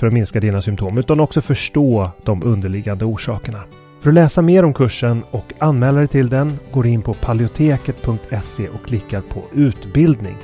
för 0.00 0.06
att 0.06 0.12
minska 0.12 0.40
dina 0.40 0.62
symptom 0.62 0.98
utan 0.98 1.20
också 1.20 1.40
förstå 1.40 2.10
de 2.22 2.42
underliggande 2.42 3.04
orsakerna. 3.04 3.62
För 4.00 4.10
att 4.10 4.14
läsa 4.14 4.42
mer 4.42 4.64
om 4.64 4.74
kursen 4.74 5.22
och 5.30 5.52
anmäla 5.58 5.98
dig 5.98 6.08
till 6.08 6.28
den 6.28 6.58
går 6.72 6.86
in 6.86 7.02
på 7.02 7.14
paleoteket.se 7.14 8.68
och 8.68 8.86
klickar 8.86 9.20
på 9.20 9.42
utbildning. 9.52 10.36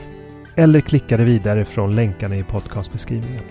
Eller 0.56 0.80
klickar 0.80 1.16
dig 1.16 1.26
vidare 1.26 1.64
från 1.64 1.96
länkarna 1.96 2.36
i 2.36 2.42
podcastbeskrivningen. 2.42 3.42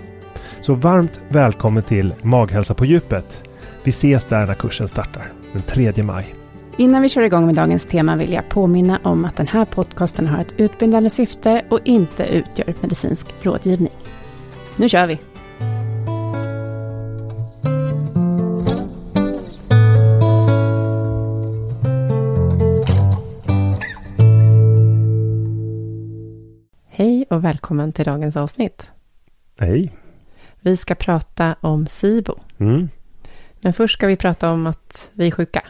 Så 0.62 0.74
varmt 0.74 1.22
välkommen 1.30 1.84
till 1.84 2.14
Maghälsa 2.22 2.74
på 2.74 2.86
djupet. 2.86 3.44
Vi 3.84 3.90
ses 3.90 4.26
där 4.26 4.46
när 4.46 4.54
kursen 4.54 4.88
startar 4.88 5.32
den 5.54 5.62
3 5.62 6.04
maj. 6.04 6.36
Innan 6.78 7.02
vi 7.02 7.10
kör 7.10 7.22
igång 7.22 7.46
med 7.46 7.56
dagens 7.56 7.86
tema 7.86 8.16
vill 8.16 8.34
jag 8.34 8.50
påminna 8.50 9.00
om 9.04 9.26
att 9.26 9.36
den 9.36 9.48
här 9.48 9.66
podcasten 9.66 10.28
har 10.28 10.42
ett 10.42 10.54
utbildande 10.58 11.10
syfte 11.10 11.66
och 11.70 11.80
inte 11.84 12.26
utgör 12.26 12.74
medicinsk 12.82 13.28
rådgivning. 13.42 13.94
Nu 14.76 14.90
kör 14.90 15.08
vi! 15.08 15.20
Välkommen 27.46 27.92
till 27.92 28.06
dagens 28.06 28.38
avsnitt. 28.38 28.90
Hej! 29.60 29.92
Vi 30.62 30.78
ska 30.78 30.96
prata 30.96 31.56
om 31.62 31.88
SIBO. 31.88 32.36
Mm. 32.58 32.90
Men 33.62 33.74
först 33.74 33.94
ska 33.94 34.08
vi 34.08 34.16
prata 34.16 34.52
om 34.52 34.68
att 34.68 35.10
vi 35.14 35.28
är 35.28 35.32
sjuka. 35.32 35.64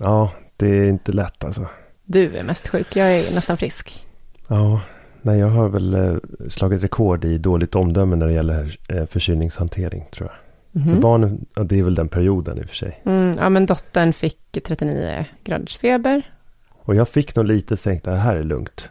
Ja, 0.00 0.32
det 0.56 0.66
är 0.66 0.88
inte 0.88 1.12
lätt 1.12 1.44
alltså. 1.44 1.66
Du 2.04 2.36
är 2.36 2.42
mest 2.42 2.68
sjuk, 2.68 2.96
jag 2.96 3.18
är 3.18 3.34
nästan 3.34 3.56
frisk. 3.56 4.06
Ja, 4.48 4.80
nej 5.22 5.38
jag 5.38 5.48
har 5.48 5.68
väl 5.68 5.94
eh, 5.94 6.16
slagit 6.48 6.82
rekord 6.82 7.24
i 7.24 7.38
dåligt 7.38 7.74
omdöme 7.74 8.16
när 8.16 8.26
det 8.26 8.32
gäller 8.32 8.78
eh, 8.88 9.06
förkylningshantering 9.06 10.04
tror 10.12 10.30
jag. 10.30 10.82
Mhm. 10.82 10.94
För 10.94 11.02
barnen, 11.02 11.46
ja, 11.54 11.64
det 11.64 11.78
är 11.78 11.82
väl 11.82 11.94
den 11.94 12.08
perioden 12.08 12.58
i 12.58 12.62
och 12.62 12.68
för 12.68 12.76
sig. 12.76 13.02
Mm, 13.04 13.36
ja, 13.38 13.48
men 13.48 13.66
dottern 13.66 14.12
fick 14.12 14.58
39 14.64 15.24
graders 15.44 15.76
feber. 15.76 16.22
Och 16.68 16.94
jag 16.94 17.08
fick 17.08 17.36
nog 17.36 17.46
lite 17.46 17.76
tänkt 17.76 18.04
det 18.04 18.16
här 18.16 18.36
är 18.36 18.44
lugnt. 18.44 18.90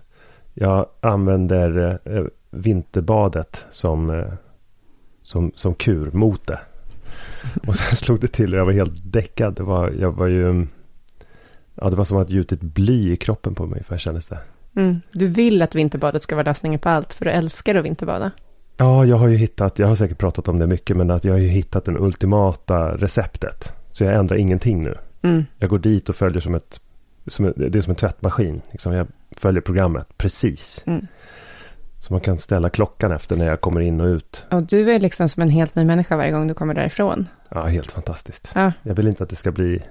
Jag 0.58 0.86
använder 1.00 2.00
eh, 2.06 2.24
vinterbadet 2.52 3.66
som, 3.72 4.10
eh, 4.10 4.34
som, 5.22 5.52
som 5.56 5.76
kur 5.76 6.12
mot 6.12 6.48
det. 6.48 6.60
Och 7.68 7.76
sen 7.76 7.96
slog 7.96 8.20
det 8.20 8.28
till 8.28 8.54
och 8.54 8.60
jag 8.60 8.66
var 8.66 8.74
helt 8.74 9.14
däckad. 9.14 9.56
Det 9.56 9.64
var, 9.64 9.94
jag 10.00 10.12
var 10.12 10.28
ju... 10.28 10.68
Ja, 11.76 11.90
det 11.90 11.96
var 11.96 12.06
som 12.06 12.18
att 12.18 12.30
gjutit 12.30 12.62
bly 12.62 13.12
i 13.12 13.18
kroppen 13.18 13.56
på 13.56 13.66
mig, 13.66 13.84
för 13.84 13.98
kändes 13.98 14.28
det. 14.28 14.40
Mm. 14.76 15.02
Du 15.12 15.28
vill 15.28 15.62
att 15.62 15.76
vinterbadet 15.76 16.22
ska 16.22 16.36
vara 16.36 16.46
lösningen 16.46 16.80
på 16.80 16.90
allt, 16.90 17.14
för 17.14 17.26
du 17.26 17.32
älskar 17.32 17.76
att 17.76 17.86
vinterbada. 17.86 18.32
Ja, 18.78 19.06
jag 19.06 19.18
har 19.18 19.28
ju 19.28 19.38
hittat, 19.38 19.80
jag 19.80 19.88
har 19.88 19.96
säkert 19.96 20.18
pratat 20.18 20.48
om 20.48 20.60
det 20.60 20.68
mycket, 20.68 20.98
men 20.98 21.12
att 21.12 21.24
jag 21.24 21.34
har 21.34 21.40
ju 21.40 21.48
hittat 21.48 21.86
den 21.86 21.98
ultimata 21.98 22.98
receptet. 22.98 23.74
Så 23.92 24.04
jag 24.04 24.16
ändrar 24.16 24.38
ingenting 24.38 24.84
nu. 24.84 24.98
Mm. 25.22 25.44
Jag 25.58 25.70
går 25.70 25.80
dit 25.80 26.10
och 26.10 26.16
följer 26.16 26.42
som 26.42 26.56
ett, 26.56 26.82
som, 27.28 27.54
det 27.56 27.78
är 27.78 27.82
som 27.82 27.92
en 27.92 27.96
tvättmaskin. 27.96 28.62
Liksom 28.72 28.94
jag 28.94 29.08
följer 29.40 29.62
programmet 29.62 30.08
precis. 30.18 30.84
Mm. 30.86 31.08
Så 32.00 32.14
man 32.14 32.22
kan 32.22 32.38
ställa 32.38 32.70
klockan 32.70 33.12
efter 33.12 33.36
när 33.36 33.46
jag 33.46 33.62
kommer 33.62 33.82
in 33.82 34.02
och 34.02 34.08
ut. 34.08 34.46
Och 34.52 34.64
du 34.64 34.92
är 34.92 35.00
liksom 35.00 35.30
som 35.30 35.44
en 35.44 35.50
helt 35.50 35.76
ny 35.76 35.86
människa 35.86 36.18
varje 36.18 36.32
gång 36.32 36.48
du 36.48 36.54
kommer 36.54 36.74
därifrån. 36.74 37.28
Ja, 37.50 37.66
helt 37.66 37.92
fantastiskt. 37.92 38.52
Ja, 38.56 38.72
Jag 38.84 38.96
vill 38.96 39.08
inte 39.08 39.24
att 39.24 39.30
det 39.30 39.36
ska 39.36 39.52
bli 39.52 39.82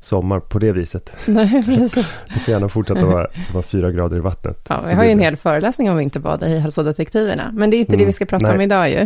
sommar 0.00 0.40
på 0.40 0.58
det 0.58 0.72
viset. 0.72 1.12
nej, 1.26 1.62
precis. 1.66 2.24
Det 2.34 2.40
får 2.40 2.52
gärna 2.52 2.68
fortsätta 2.68 3.06
vara, 3.06 3.26
vara 3.52 3.62
fyra 3.62 3.90
grader 3.90 4.16
i 4.16 4.20
vattnet. 4.20 4.66
Ja, 4.68 4.80
vi 4.86 4.92
har 4.94 5.04
ju 5.04 5.10
en 5.10 5.18
hel 5.18 5.36
föreläsning 5.36 5.90
om 5.90 5.96
vinterbada 5.96 6.48
i 6.48 6.58
Hälsodetektiverna. 6.58 7.50
Men 7.52 7.70
det 7.70 7.76
är 7.76 7.78
inte 7.78 7.92
det 7.92 7.96
Mm, 7.96 8.06
vi 8.06 8.12
ska 8.12 8.24
prata 8.24 8.46
nej. 8.46 8.54
om 8.54 8.60
idag 8.60 8.90
ju. 8.90 8.96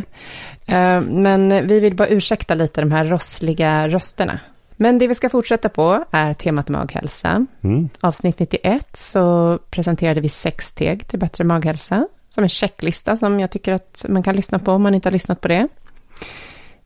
Eh, 0.75 1.00
Men 1.00 1.66
vi 1.66 1.81
vill 1.81 1.94
bara 1.97 2.09
ursäkta 2.09 2.54
lite 2.54 2.81
de 2.81 2.93
här 2.93 3.04
rossliga 3.04 3.88
rösterna. 3.88 4.41
Men 4.76 4.98
det 4.98 5.06
vi 5.06 5.14
ska 5.14 5.28
fortsätta 5.28 5.69
på 5.69 6.04
är 6.10 6.34
temat 6.34 6.69
maghälsa. 6.69 7.47
Mm. 7.62 7.88
Avsnitt 8.00 8.38
91 8.38 8.97
så 8.97 9.59
presenterade 9.70 10.20
vi 10.20 10.28
sex 10.28 10.66
steg 10.66 11.09
till 11.09 11.19
bättre 11.19 11.44
maghälsa. 11.44 12.09
Som 12.28 12.42
en 12.42 12.48
checklista 12.48 13.16
som 13.16 13.41
jag 13.41 13.50
tycker 13.50 13.72
att 13.72 14.04
man 14.09 14.22
kan 14.22 14.36
lyssna 14.36 14.59
på 14.59 14.72
om 14.72 14.82
man 14.82 14.94
inte 14.94 15.09
har 15.09 15.12
lyssnat 15.12 15.41
på 15.41 15.48
det. 15.48 15.69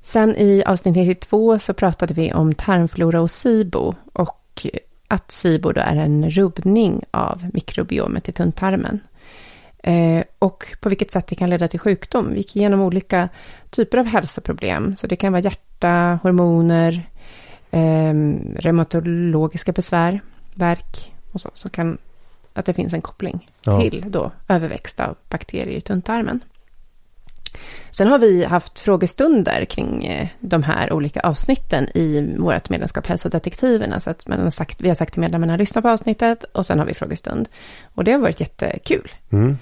Sen 0.03 0.37
i 0.37 0.63
avsnitt 0.67 0.97
92 0.97 1.59
så 1.59 1.75
pratade 1.75 2.15
vi 2.15 2.33
om 2.33 2.55
tarmflora 2.55 3.21
och 3.21 3.31
SIBO. 3.31 3.95
Och 4.13 4.67
att 5.09 5.31
SIBO 5.31 5.73
då 5.73 5.81
är 5.81 5.97
en 5.97 6.31
rubbning 6.31 7.05
av 7.11 7.51
mikrobiomet 7.53 8.29
i 8.29 8.33
tunntarmen. 8.33 9.01
Eh, 9.83 10.25
och 10.39 10.65
på 10.81 10.89
vilket 10.89 11.11
sätt 11.11 11.27
det 11.27 11.35
kan 11.35 11.51
leda 11.51 11.69
till 11.69 11.81
sjukdom. 11.81 12.31
Vi 12.31 12.37
gick 12.37 12.57
igenom 12.57 12.81
olika 12.81 13.29
typer 13.71 13.99
av 13.99 14.07
hälsoproblem. 14.07 14.97
Så 14.97 15.07
det 15.07 15.17
kan 15.17 15.33
vara 15.33 15.43
hjärta, 15.43 16.19
hormoner, 16.23 17.09
eh, 17.71 18.15
reumatologiska 18.57 19.73
besvär, 19.73 20.21
värk 20.55 21.13
och 21.33 21.41
så. 21.41 21.51
Så 21.55 21.69
kan 21.69 21.99
att 22.55 22.67
det 22.67 22.75
finns 22.75 22.93
en 22.93 23.03
koppling 23.03 23.51
Ja. 23.63 23.81
till 23.81 24.05
då 24.09 24.33
överväxt 24.49 25.01
av 25.01 25.17
bakterier 25.29 25.77
i 25.77 25.81
tunntarmen. 25.81 26.41
Sen 27.91 28.09
har 28.09 28.19
vi 28.19 28.45
haft 28.45 28.79
frågestunder 28.79 29.65
kring 29.65 30.05
eh, 30.05 30.29
de 30.41 30.63
här 30.63 30.93
olika 30.93 31.21
avsnitten 31.21 31.89
i 31.95 32.35
vårt 32.39 32.69
medlemskap 32.71 33.07
Hälsodetektiverna. 33.07 34.01
Så 34.01 34.11
att 34.11 34.27
man 34.29 34.41
har 34.41 34.51
sagt, 34.51 34.81
vi 34.81 34.89
har 34.89 34.97
sagt 34.97 35.13
till 35.13 35.21
medlemmarna 35.21 35.57
lyssna 35.57 35.83
på 35.83 35.89
avsnittet 35.89 36.45
och 36.45 36.67
sen 36.67 36.79
har 36.79 36.87
vi 36.87 36.95
frågestund. 36.95 37.49
Och 37.95 38.05
det 38.05 38.13
har 38.13 38.19
varit 38.19 38.41
jättekul. 38.41 39.11
Mm. 39.31 39.59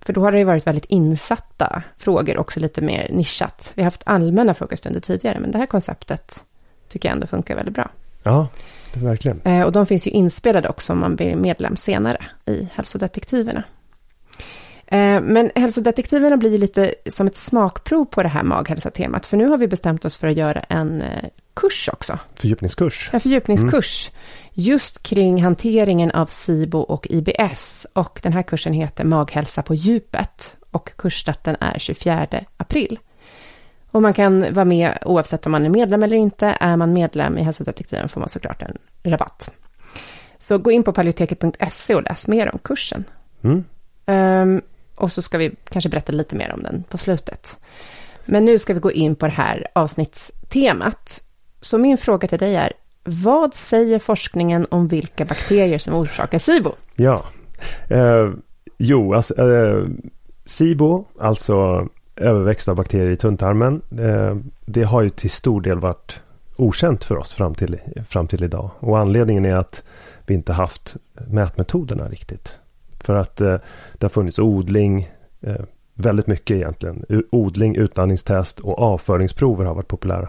För 0.00 0.12
då 0.12 0.20
har 0.20 0.32
det 0.32 0.38
ju 0.38 0.44
varit 0.44 0.66
väldigt 0.66 0.84
insatta 0.84 1.82
frågor, 1.98 2.38
också 2.38 2.60
lite 2.60 2.80
mer 2.80 3.08
nischat. 3.12 3.72
Vi 3.74 3.82
har 3.82 3.86
haft 3.86 4.02
allmänna 4.06 4.54
frågestunder 4.54 5.00
tidigare, 5.00 5.38
men 5.40 5.50
det 5.50 5.58
här 5.58 5.66
konceptet 5.66 6.44
tycker 6.92 7.08
jag 7.08 7.14
ändå 7.14 7.26
funkar 7.26 7.56
väldigt 7.56 7.74
bra. 7.74 7.90
Ja, 8.22 8.48
det 8.94 9.00
verkligen. 9.00 9.40
Eh, 9.44 9.62
och 9.62 9.72
de 9.72 9.86
finns 9.86 10.06
ju 10.06 10.10
inspelade 10.10 10.68
också 10.68 10.92
om 10.92 10.98
man 10.98 11.16
blir 11.16 11.36
medlem 11.36 11.76
senare 11.76 12.24
i 12.46 12.68
Hälsodetektiverna. 12.74 13.64
Eh, 14.92 15.20
men 15.20 15.50
hälsodetektiverna 15.54 16.36
blir 16.36 16.50
ju 16.50 16.58
lite 16.58 16.94
som 17.06 17.26
ett 17.26 17.36
smakprov 17.36 18.04
på 18.04 18.22
det 18.22 18.28
här 18.28 18.42
maghälsa-temat. 18.42 19.26
För 19.26 19.36
nu 19.36 19.48
har 19.48 19.58
vi 19.58 19.68
bestämt 19.68 20.04
oss 20.04 20.18
för 20.18 20.28
att 20.28 20.36
göra 20.36 20.60
en 20.60 21.02
eh, 21.02 21.28
kurs 21.54 21.88
också. 21.92 22.18
Fördjupningskurs. 22.34 23.10
En 23.12 23.20
fördjupningskurs. 23.20 24.10
Mm. 24.10 24.20
Just 24.52 25.02
kring 25.02 25.42
hanteringen 25.42 26.10
av 26.10 26.26
SIBO 26.26 26.78
och 26.78 27.06
IBS. 27.10 27.86
Och 27.92 28.20
den 28.22 28.32
här 28.32 28.42
kursen 28.42 28.72
heter 28.72 29.04
Maghälsa 29.04 29.62
på 29.62 29.74
djupet. 29.74 30.56
Och 30.70 30.96
kursstarten 30.96 31.56
är 31.60 31.78
24 31.78 32.28
april. 32.56 32.98
Och 33.92 34.02
man 34.02 34.12
kan 34.12 34.54
vara 34.54 34.64
med 34.64 34.98
oavsett 35.04 35.46
om 35.46 35.52
man 35.52 35.64
är 35.64 35.70
medlem 35.70 36.02
eller 36.02 36.16
inte. 36.16 36.56
Är 36.60 36.76
man 36.76 36.92
medlem 36.92 37.38
i 37.38 37.42
hälsodetektiven 37.42 38.08
får 38.08 38.20
man 38.20 38.28
såklart 38.28 38.62
en 38.62 38.78
rabatt. 39.02 39.50
Så 40.40 40.58
gå 40.58 40.70
in 40.70 40.82
på 40.82 40.92
paleoteket.se 40.92 41.94
och 41.94 42.02
läs 42.02 42.28
mer 42.28 42.50
om 42.52 42.58
kursen. 42.58 43.04
Mm. 43.42 43.64
Um, 44.06 44.62
och 44.94 45.12
så 45.12 45.22
ska 45.22 45.38
vi 45.38 45.54
kanske 45.70 45.88
berätta 45.88 46.12
lite 46.12 46.36
mer 46.36 46.52
om 46.52 46.62
den 46.62 46.84
på 46.88 46.98
slutet. 46.98 47.56
Men 48.24 48.44
nu 48.44 48.58
ska 48.58 48.74
vi 48.74 48.80
gå 48.80 48.92
in 48.92 49.14
på 49.14 49.26
det 49.26 49.32
här 49.32 49.66
avsnittstemat. 49.72 51.24
Så 51.60 51.78
min 51.78 51.98
fråga 51.98 52.28
till 52.28 52.38
dig 52.38 52.56
är, 52.56 52.72
vad 53.04 53.54
säger 53.54 53.98
forskningen 53.98 54.66
om 54.70 54.88
vilka 54.88 55.24
bakterier 55.24 55.78
som 55.78 55.94
orsakar 55.94 56.38
SIBO? 56.38 56.72
Ja, 56.94 57.24
eh, 57.88 58.30
jo, 58.78 59.14
alltså, 59.14 59.34
eh, 59.34 59.86
SIBO, 60.44 61.04
alltså 61.20 61.88
Överväxt 62.16 62.68
av 62.68 62.76
bakterier 62.76 63.10
i 63.10 63.16
tunntarmen, 63.16 63.82
eh, 63.98 64.36
det 64.64 64.82
har 64.82 65.02
ju 65.02 65.10
till 65.10 65.30
stor 65.30 65.60
del 65.60 65.78
varit 65.78 66.20
okänt 66.56 67.04
för 67.04 67.16
oss 67.16 67.32
fram 67.32 67.54
till, 67.54 67.78
fram 68.08 68.26
till 68.26 68.44
idag. 68.44 68.70
Och 68.78 68.98
anledningen 68.98 69.44
är 69.44 69.54
att 69.54 69.82
vi 70.26 70.34
inte 70.34 70.52
haft 70.52 70.96
mätmetoderna 71.28 72.08
riktigt. 72.08 72.58
För 73.00 73.14
att 73.14 73.40
eh, 73.40 73.56
det 73.98 74.04
har 74.04 74.08
funnits 74.08 74.38
odling, 74.38 75.10
eh, 75.40 75.60
väldigt 75.94 76.26
mycket 76.26 76.56
egentligen. 76.56 77.04
Odling, 77.30 77.76
utandningstest 77.76 78.60
och 78.60 78.78
avföringsprover 78.78 79.64
har 79.64 79.74
varit 79.74 79.88
populära. 79.88 80.28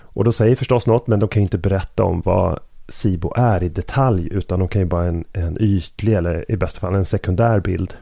Och 0.00 0.24
då 0.24 0.32
säger 0.32 0.56
förstås 0.56 0.86
något, 0.86 1.06
men 1.06 1.20
de 1.20 1.28
kan 1.28 1.42
ju 1.42 1.44
inte 1.44 1.58
berätta 1.58 2.04
om 2.04 2.20
vad 2.24 2.58
SIBO 2.88 3.32
är 3.36 3.62
i 3.62 3.68
detalj, 3.68 4.28
utan 4.30 4.58
de 4.58 4.68
kan 4.68 4.82
ju 4.82 4.86
bara 4.86 5.04
en, 5.04 5.24
en 5.32 5.56
ytlig 5.60 6.12
eller 6.14 6.50
i 6.50 6.56
bästa 6.56 6.80
fall 6.80 6.94
en 6.94 7.04
sekundär 7.04 7.60
bild. 7.60 7.94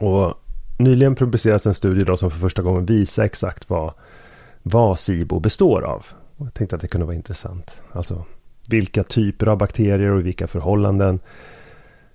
Och 0.00 0.34
nyligen 0.80 1.14
publicerades 1.14 1.66
en 1.66 1.74
studie 1.74 2.04
då 2.04 2.16
som 2.16 2.30
för 2.30 2.38
första 2.38 2.62
gången 2.62 2.86
visar 2.86 3.24
exakt 3.24 3.70
vad, 3.70 3.92
vad 4.62 4.98
SIBO 4.98 5.40
består 5.40 5.82
av. 5.82 6.06
Och 6.36 6.46
jag 6.46 6.54
tänkte 6.54 6.76
att 6.76 6.82
det 6.82 6.88
kunde 6.88 7.06
vara 7.06 7.16
intressant. 7.16 7.80
Alltså 7.92 8.24
vilka 8.68 9.02
typer 9.04 9.46
av 9.46 9.58
bakterier 9.58 10.10
och 10.10 10.26
vilka 10.26 10.46
förhållanden. 10.46 11.20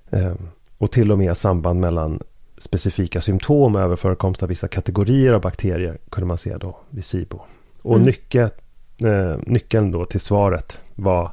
Eh, 0.10 0.34
och 0.78 0.92
till 0.92 1.12
och 1.12 1.18
med 1.18 1.38
samband 1.38 1.80
mellan 1.80 2.20
specifika 2.58 3.22
symptom 3.22 3.76
över 3.76 3.96
förekomst 3.96 4.44
av 4.44 4.50
vissa 4.50 4.68
kategorier 4.68 5.34
av 5.34 5.42
bakterier 5.42 5.98
kunde 6.10 6.28
man 6.28 6.38
se 6.38 6.58
då 6.58 6.78
vid 6.90 7.06
SIBO. 7.06 7.42
Och 7.82 7.96
mm. 7.96 8.06
nyckeln, 8.06 8.50
eh, 8.98 9.36
nyckeln 9.46 9.92
då 9.92 10.06
till 10.06 10.20
svaret 10.20 10.82
var 10.96 11.32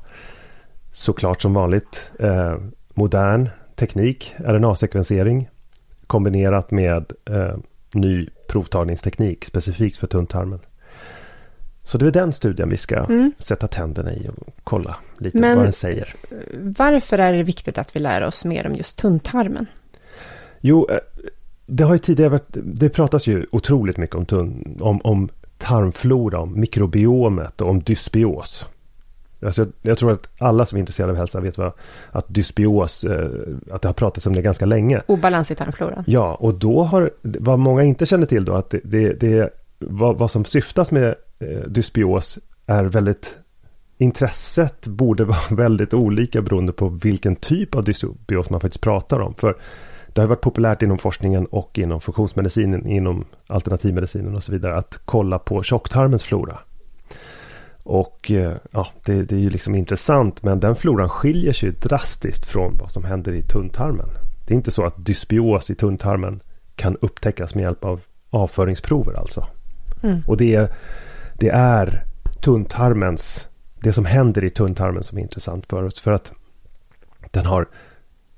såklart 0.93 1.43
som 1.43 1.55
vanligt 1.55 2.11
eh, 2.19 2.56
modern 2.94 3.49
teknik, 3.75 4.35
RNA-sekvensering 4.38 5.49
kombinerat 6.12 6.70
med 6.70 7.12
eh, 7.31 7.56
ny 7.94 8.29
provtagningsteknik 8.49 9.44
specifikt 9.44 9.99
för 9.99 10.06
tunntarmen. 10.06 10.61
Så 11.85 11.99
det 11.99 12.06
är 12.06 12.11
den 12.11 12.32
studien 12.32 12.69
vi 12.69 12.76
ska 12.76 12.97
mm. 12.97 13.32
sätta 13.38 13.69
tänderna 13.69 14.12
i 14.12 14.29
och 14.29 14.55
kolla 14.64 14.97
lite 15.19 15.38
Men 15.38 15.56
vad 15.56 15.67
den 15.67 15.73
säger. 15.73 16.14
Varför 16.59 17.19
är 17.19 17.32
det 17.32 17.43
viktigt 17.43 17.79
att 17.79 17.97
vi 17.97 18.00
lär 18.00 18.26
oss 18.26 18.44
mer 18.44 18.67
om 18.67 18.75
just 18.75 18.99
tunntarmen? 18.99 19.67
Jo, 20.61 20.87
eh, 20.91 20.99
det 21.67 21.85
har 21.85 21.93
ju 21.93 21.99
tidigare 21.99 22.31
varit, 22.31 22.49
det 22.53 22.88
pratas 22.88 23.26
ju 23.26 23.47
otroligt 23.53 23.97
mycket 23.97 24.17
om, 24.17 24.26
tunn, 24.26 24.76
om, 24.81 25.00
om 25.05 25.29
tarmflora, 25.59 26.41
om 26.41 26.61
mikrobiomet 26.61 27.61
och 27.61 27.69
om 27.69 27.82
dysbios. 27.82 28.67
Alltså, 29.42 29.66
jag 29.82 29.98
tror 29.98 30.12
att 30.12 30.28
alla 30.38 30.66
som 30.66 30.76
är 30.76 30.80
intresserade 30.80 31.12
av 31.12 31.18
hälsa 31.18 31.40
vet 31.40 31.58
vad, 31.58 31.72
att 32.10 32.24
dysbios, 32.28 33.04
eh, 33.04 33.30
att 33.70 33.82
det 33.82 33.88
har 33.88 33.92
pratats 33.92 34.26
om 34.26 34.32
det 34.32 34.42
ganska 34.42 34.66
länge. 34.66 35.02
Obalans 35.06 35.50
i 35.50 35.54
tarmfloran. 35.54 36.04
Ja, 36.06 36.34
och 36.34 36.54
då 36.54 36.82
har, 36.82 37.10
vad 37.22 37.58
många 37.58 37.82
inte 37.82 38.06
känner 38.06 38.26
till 38.26 38.44
då, 38.44 38.54
att 38.54 38.70
det, 38.70 38.80
det, 38.84 39.12
det 39.20 39.50
vad, 39.78 40.18
vad 40.18 40.30
som 40.30 40.44
syftas 40.44 40.90
med 40.90 41.14
eh, 41.38 41.60
dysbios 41.68 42.38
är 42.66 42.84
väldigt 42.84 43.36
Intresset 43.98 44.86
borde 44.86 45.24
vara 45.34 45.38
väldigt 45.50 45.94
olika 45.94 46.42
beroende 46.42 46.72
på 46.72 46.88
vilken 46.88 47.36
typ 47.36 47.74
av 47.74 47.84
dysbios 47.84 48.50
man 48.50 48.60
faktiskt 48.60 48.84
pratar 48.84 49.20
om. 49.20 49.34
För 49.34 49.56
det 50.12 50.20
har 50.20 50.28
varit 50.28 50.40
populärt 50.40 50.82
inom 50.82 50.98
forskningen 50.98 51.46
och 51.46 51.78
inom 51.78 52.00
funktionsmedicinen, 52.00 52.86
inom 52.86 53.24
alternativmedicinen 53.46 54.34
och 54.34 54.42
så 54.42 54.52
vidare 54.52 54.76
att 54.76 55.00
kolla 55.04 55.38
på 55.38 55.62
tjocktarmens 55.62 56.24
flora. 56.24 56.58
Och 57.84 58.31
eh, 58.31 58.56
ja, 58.70 58.88
det, 59.05 59.23
det, 59.23 59.34
är 59.34 59.40
ju 59.40 59.50
liksom 59.50 59.75
intressant 59.75 60.43
men 60.43 60.61
den 60.61 60.76
floran 60.76 61.08
skiljer 61.08 61.52
sig 61.52 61.70
drastiskt 61.70 62.44
från 62.44 62.76
vad 62.79 62.90
som 62.90 63.05
händer 63.05 63.32
i 63.32 63.43
tunntarmen. 63.43 64.08
Det 64.46 64.55
är 64.55 64.56
inte 64.56 64.70
så 64.70 64.84
att 64.84 65.06
dysbios 65.06 65.70
i 65.70 65.75
tunntarmen 65.75 66.40
kan 66.76 66.96
upptäckas 67.00 67.55
med 67.55 67.62
hjälp 67.62 67.84
av 67.84 68.00
avföringsprover 68.31 69.19
alltså. 69.19 69.46
Mm. 70.02 70.23
Och 70.26 70.37
det 70.37 70.55
är, 70.55 70.75
det 71.34 71.49
är 71.49 72.05
tunntarmens, 72.40 73.49
det 73.81 73.93
som 73.93 74.05
händer 74.05 74.44
i 74.44 74.50
tunntarmen 74.50 75.02
som 75.02 75.19
är 75.19 75.23
intressant 75.23 75.67
för 75.67 75.82
oss. 75.82 76.00
För 76.00 76.12
att 76.12 76.32
den 77.31 77.46
har, 77.46 77.67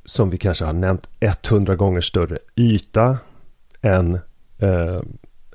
som 0.04 0.30
vi 0.30 0.38
kanske 0.38 0.64
har 0.64 0.72
nämnt, 0.72 1.08
100 1.20 1.76
gånger 1.76 2.00
större 2.00 2.38
yta 2.56 3.18
än, 3.80 4.18
eh, 4.58 5.00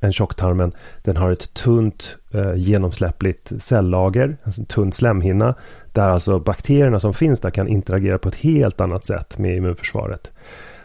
än 0.01 0.13
tjocktarmen. 0.13 0.71
Den 1.03 1.17
har 1.17 1.31
ett 1.31 1.53
tunt 1.53 2.17
eh, 2.33 2.55
genomsläppligt 2.55 3.51
cellager, 3.59 4.37
alltså 4.43 4.61
en 4.61 4.65
tunn 4.65 4.91
slemhinna. 4.91 5.55
Där 5.93 6.09
alltså 6.09 6.39
bakterierna 6.39 6.99
som 6.99 7.13
finns 7.13 7.39
där 7.39 7.49
kan 7.49 7.67
interagera 7.67 8.17
på 8.17 8.29
ett 8.29 8.35
helt 8.35 8.81
annat 8.81 9.05
sätt 9.05 9.37
med 9.37 9.57
immunförsvaret. 9.57 10.31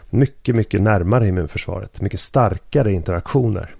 Mycket, 0.09 0.55
mycket 0.55 0.81
närmare 0.81 1.27
immunförsvaret. 1.27 2.01
Mycket 2.01 2.19
starkare 2.19 2.91
interaktioner. 2.91 3.75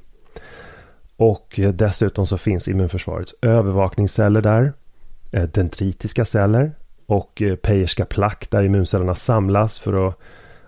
Och 1.18 1.60
eh, 1.60 1.70
dessutom 1.70 2.28
så 2.28 2.38
finns 2.38 2.68
immunförsvarets 2.68 3.36
övervakningsceller 3.42 4.42
där. 4.42 4.74
Eh, 5.32 5.44
dendritiska 5.44 6.26
celler 6.26 6.72
och 7.06 7.42
eh, 7.42 7.56
Peyerska 7.56 8.06
plack 8.06 8.48
där 8.50 8.64
immuncellerna 8.64 9.16
samlas 9.16 9.80
för 9.80 10.08
att 10.08 10.20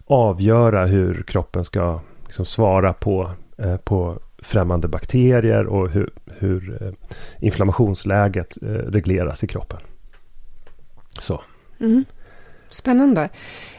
avgöra 0.05 0.85
hur 0.85 1.23
kroppen 1.23 1.65
ska 1.65 1.99
liksom 2.23 2.45
svara 2.45 2.93
på, 2.93 3.31
på 3.83 4.19
främmande 4.43 4.87
bakterier 4.87 5.65
och 5.65 5.89
hur, 5.89 6.09
hur 6.25 6.93
inflammationsläget 7.39 8.57
regleras 8.61 9.43
i 9.43 9.47
kroppen. 9.47 9.79
Så. 11.19 11.41
Mm. 11.79 12.05
Spännande. 12.69 13.29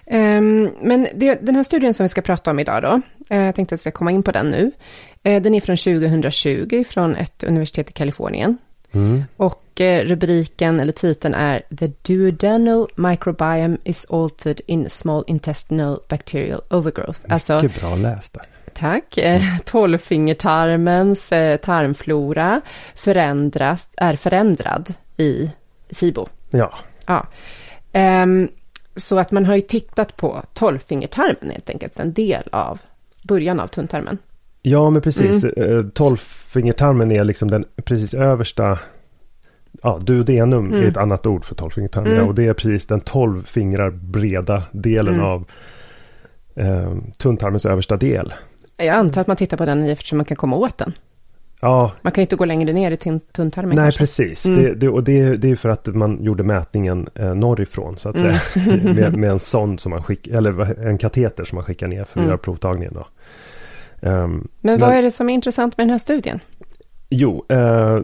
Um, 0.07 0.71
men 0.83 1.09
det, 1.15 1.35
den 1.35 1.57
här 1.57 1.65
studien 1.65 1.95
som 1.95 2.05
vi 2.05 2.09
ska 2.09 2.23
prata 2.23 2.51
om 2.51 2.59
idag 2.59 2.83
då, 2.83 3.01
jag 3.29 3.55
tänkte 3.55 3.75
att 3.75 3.81
vi 3.81 3.83
ska 3.83 3.91
komma 3.91 4.11
in 4.11 4.23
på 4.23 4.33
den 4.33 4.51
nu. 4.51 4.71
Eh, 5.23 5.43
den 5.43 5.55
är 5.55 5.61
från 5.61 5.77
2020 5.77 6.85
från 6.89 7.17
ett 7.17 7.45
universitet 7.45 7.91
i 7.91 7.93
Kalifornien. 7.93 8.59
Mm. 8.93 9.25
Och 9.37 9.81
eh, 9.81 10.05
rubriken 10.05 10.81
eller 10.81 10.93
titeln 10.93 11.35
är 11.35 11.63
The 11.79 11.93
duodenal 12.03 12.89
microbiome 12.97 13.77
is 13.85 14.07
altered 14.11 14.61
in 14.67 14.91
small 14.91 15.25
intestinal 15.27 16.01
bacterial 16.09 16.61
overgrowth. 16.71 17.21
Mycket 17.23 17.33
alltså, 17.33 17.63
bra 17.81 17.97
läst 17.97 18.35
där. 18.35 18.47
Tack. 18.79 19.19
Mm. 19.19 19.43
Tolvfingertarmens 19.65 21.29
tarmflora 21.63 22.61
förändras, 22.95 23.89
är 23.97 24.17
förändrad 24.17 24.95
i 25.17 25.51
SIBO. 25.91 26.27
Ja. 26.51 26.75
ja. 27.07 27.27
Um, 28.23 28.49
så 28.97 29.19
att 29.19 29.31
man 29.31 29.45
har 29.47 29.57
ju 29.57 29.61
tittat 29.61 30.17
på 30.17 30.43
tolvfingertarmen 30.55 31.51
helt 31.51 31.71
enkelt, 31.71 31.99
en 31.99 32.13
del 32.13 32.43
av 32.53 32.79
början 33.23 33.61
av 33.61 33.67
tunntarmen. 33.67 34.19
Ja, 34.63 34.91
men 34.91 35.03
precis. 35.03 35.45
Mm. 35.45 35.79
Eh, 35.79 35.85
tolvfingertarmen 35.89 37.13
är 37.13 37.25
liksom 37.25 37.51
den 37.51 37.65
precis 37.85 38.15
översta. 38.15 38.79
Ja, 39.83 39.99
duodenum 40.03 40.67
mm. 40.67 40.83
är 40.83 40.87
ett 40.87 40.97
annat 40.97 41.27
ord 41.27 41.45
för 41.45 41.55
tolvfingertarmen. 41.55 42.13
Mm. 42.13 42.29
Och 42.29 42.35
det 42.35 42.47
är 42.47 42.55
precis 42.55 42.87
den 42.87 43.01
tolv 43.01 43.47
fingrar 43.47 43.91
breda 43.91 44.63
delen 44.73 45.15
mm. 45.15 45.27
av 45.27 45.45
eh, 46.55 46.95
tunntarmens 47.17 47.67
översta 47.67 47.97
del. 47.97 48.33
Jag 48.79 48.89
antar 48.89 49.21
att 49.21 49.27
man 49.27 49.37
tittar 49.37 49.57
på 49.57 49.65
den 49.65 49.85
eftersom 49.85 50.19
man 50.19 50.25
kan 50.25 50.37
komma 50.37 50.57
åt 50.57 50.79
den. 50.79 50.93
Ja. 51.61 51.93
Man 52.03 52.13
kan 52.13 52.23
ju 52.23 52.25
inte 52.25 52.37
gå 52.37 52.45
längre 52.45 52.73
ner 52.73 52.91
i 52.91 53.21
tunntarmen. 53.33 53.77
Nej, 53.77 53.85
kanske. 53.85 53.99
precis. 53.99 54.45
Mm. 54.47 54.63
Det, 54.63 54.75
det, 54.75 54.89
och 54.89 55.05
det, 55.05 55.37
det 55.37 55.51
är 55.51 55.57
för 55.57 55.69
att 55.69 55.87
man 55.87 56.25
gjorde 56.25 56.43
mätningen 56.43 57.09
eh, 57.15 57.35
norrifrån 57.35 57.97
så 57.97 58.09
att 58.09 58.17
mm. 58.17 58.39
säga. 58.39 58.67
med, 58.95 59.17
med, 59.17 59.31
en 59.31 59.41
sond 59.41 59.81
som 59.81 59.91
man 59.91 60.03
skickar, 60.03 60.33
eller 60.33 60.81
en 60.87 60.99
kateter 60.99 61.45
som 61.45 61.57
man 61.57 61.65
skickar 61.65 61.89
ner 61.89 62.05
för 62.05 62.13
att 62.13 62.17
mm. 62.17 62.29
göra 62.29 62.39
provtagningen. 62.39 62.95
Då. 62.95 63.07
Um, 64.01 64.49
men 64.61 64.81
vad 64.81 64.89
men, 64.89 64.99
är 64.99 65.03
det 65.03 65.11
som 65.11 65.31
är 65.31 65.35
intressant 65.35 65.77
med 65.79 65.87
den 65.87 65.91
här 65.91 65.99
studien? 65.99 66.41
Jo, 67.11 67.45
uh, 67.53 68.01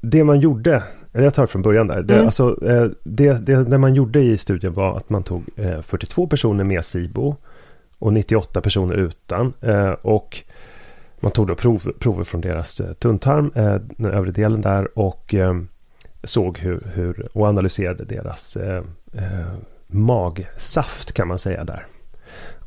det 0.00 0.24
man 0.24 0.40
gjorde, 0.40 0.82
eller 1.12 1.24
jag 1.24 1.34
tar 1.34 1.46
från 1.46 1.62
början 1.62 1.86
där. 1.86 2.02
Det, 2.02 2.14
mm. 2.14 2.26
alltså, 2.26 2.48
uh, 2.48 2.90
det, 3.04 3.46
det, 3.46 3.64
det 3.64 3.78
man 3.78 3.94
gjorde 3.94 4.20
i 4.20 4.38
studien 4.38 4.72
var 4.72 4.96
att 4.96 5.10
man 5.10 5.22
tog 5.22 5.44
eh, 5.56 5.80
42 5.82 6.26
personer 6.26 6.64
med 6.64 6.84
SIBO 6.84 7.36
och 7.98 8.12
98 8.12 8.60
personer 8.60 8.94
utan. 8.94 9.52
Eh, 9.60 9.90
och 9.90 10.44
man 11.20 11.32
tog 11.32 11.46
då 11.46 11.54
prov, 11.54 11.92
prover 11.98 12.24
från 12.24 12.40
deras 12.40 12.80
eh, 12.80 12.92
tunntarm, 12.92 13.52
eh, 13.54 13.74
den 13.74 14.12
övre 14.12 14.30
delen 14.30 14.60
där 14.60 14.98
och 14.98 15.34
eh, 15.34 15.54
såg 16.24 16.58
hur, 16.58 16.90
hur 16.94 17.28
och 17.32 17.46
analyserade 17.46 18.04
deras 18.04 18.56
eh, 18.56 18.82
eh, 19.14 19.52
magsaft 19.86 21.12
kan 21.12 21.28
man 21.28 21.38
säga 21.38 21.64
där. 21.64 21.86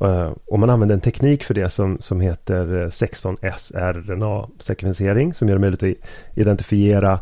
Eh, 0.00 0.32
och 0.46 0.58
man 0.58 0.70
använder 0.70 0.94
en 0.94 1.00
teknik 1.00 1.44
för 1.44 1.54
det 1.54 1.68
som, 1.68 1.96
som 2.00 2.20
heter 2.20 2.82
eh, 2.82 2.86
16sRNA-sekvensering 2.86 5.34
som 5.34 5.48
gör 5.48 5.54
det 5.54 5.60
möjligt 5.60 5.82
att 5.82 5.94
identifiera 6.38 7.20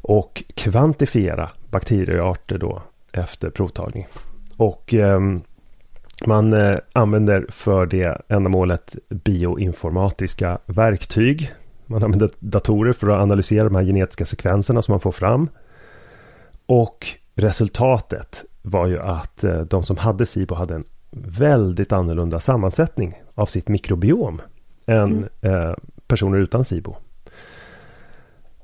och 0.00 0.44
kvantifiera 0.54 1.50
bakteriearter 1.70 2.58
då 2.58 2.82
efter 3.12 3.50
provtagning. 3.50 4.06
Och 4.56 4.94
ehm, 4.94 5.42
man 6.26 6.52
uh, 6.52 6.78
använder 6.92 7.46
för 7.48 7.86
det 7.86 8.22
ändamålet 8.28 8.96
bioinformatiska 9.08 10.58
verktyg. 10.66 11.52
Man 11.86 12.02
använder 12.02 12.30
datorer 12.38 12.92
för 12.92 13.08
att 13.08 13.22
analysera 13.22 13.64
de 13.64 13.74
här 13.74 13.82
genetiska 13.82 14.26
sekvenserna 14.26 14.82
som 14.82 14.92
man 14.92 15.00
får 15.00 15.12
fram. 15.12 15.48
Och 16.66 17.06
resultatet 17.34 18.44
var 18.62 18.86
ju 18.86 18.98
att 18.98 19.44
uh, 19.44 19.60
de 19.60 19.82
som 19.82 19.96
hade 19.96 20.26
SIBO 20.26 20.54
hade 20.54 20.74
en 20.74 20.84
väldigt 21.10 21.92
annorlunda 21.92 22.40
sammansättning 22.40 23.22
av 23.34 23.46
sitt 23.46 23.68
mikrobiom 23.68 24.42
än 24.86 25.28
mm. 25.40 25.74
personer 26.06 26.38
utan 26.38 26.64
SIBO. 26.64 26.96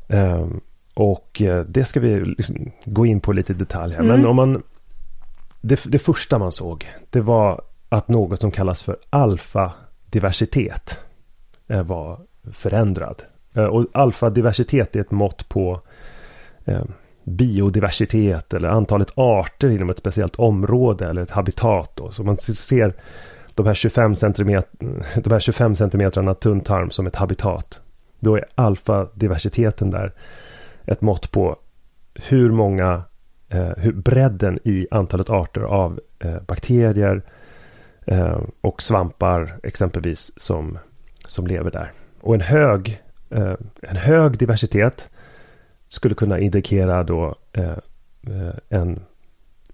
Um, 0.08 0.60
och 0.94 1.42
eh, 1.42 1.64
det 1.64 1.84
ska 1.84 2.00
vi 2.00 2.24
liksom 2.24 2.56
gå 2.84 3.06
in 3.06 3.20
på 3.20 3.32
lite 3.32 3.52
i 3.52 3.56
detalj 3.56 3.94
här. 3.94 4.00
Mm. 4.00 4.16
Men 4.16 4.26
om 4.26 4.36
man... 4.36 4.62
Det, 5.66 5.84
det, 5.84 5.98
första 5.98 6.38
man 6.38 6.52
såg, 6.52 6.88
det 7.10 7.20
var 7.20 7.62
att 7.88 8.08
något 8.08 8.40
som 8.40 8.50
kallas 8.50 8.82
för 8.82 8.96
alfadiversitet 9.10 10.98
eh, 11.68 11.82
var 11.82 12.20
förändrad. 12.52 13.22
Eh, 13.54 13.64
och 13.64 13.86
alfadiversitet 13.92 14.96
är 14.96 15.00
ett 15.00 15.10
mått 15.10 15.48
på 15.48 15.80
eh, 16.64 16.84
biodiversitet 17.24 18.54
eller 18.54 18.68
antalet 18.68 19.12
arter 19.14 19.70
inom 19.70 19.90
ett 19.90 19.98
speciellt 19.98 20.36
område 20.36 21.08
eller 21.08 21.22
ett 21.22 21.30
habitat. 21.30 21.90
Då. 21.94 22.10
Så 22.10 22.22
man 22.24 22.36
ser 22.36 22.94
de 23.54 23.66
här 23.66 23.74
25, 23.74 24.14
centimeter, 24.14 24.70
de 25.20 25.30
här 25.30 25.40
25 25.40 25.76
centimetrarna 25.76 26.34
tunntarm 26.34 26.90
som 26.90 27.06
ett 27.06 27.16
habitat. 27.16 27.80
Då 28.20 28.36
är 28.36 28.44
alfadiversiteten 28.54 29.90
där 29.90 30.12
ett 30.84 31.00
mått 31.00 31.30
på 31.30 31.56
hur 32.14 32.50
många, 32.50 33.02
eh, 33.48 33.72
hur 33.76 33.92
bredden 33.92 34.58
i 34.64 34.86
antalet 34.90 35.30
arter 35.30 35.60
av 35.60 36.00
eh, 36.18 36.40
bakterier 36.46 37.22
eh, 38.06 38.40
och 38.60 38.82
svampar 38.82 39.58
exempelvis 39.62 40.32
som, 40.36 40.78
som 41.24 41.46
lever 41.46 41.70
där. 41.70 41.92
Och 42.20 42.34
en 42.34 42.40
hög, 42.40 43.02
eh, 43.30 43.54
en 43.82 43.96
hög 43.96 44.38
diversitet 44.38 45.08
skulle 45.88 46.14
kunna 46.14 46.38
indikera 46.38 47.04
då 47.04 47.34
eh, 47.52 47.78
eh, 48.26 48.54
en 48.68 49.00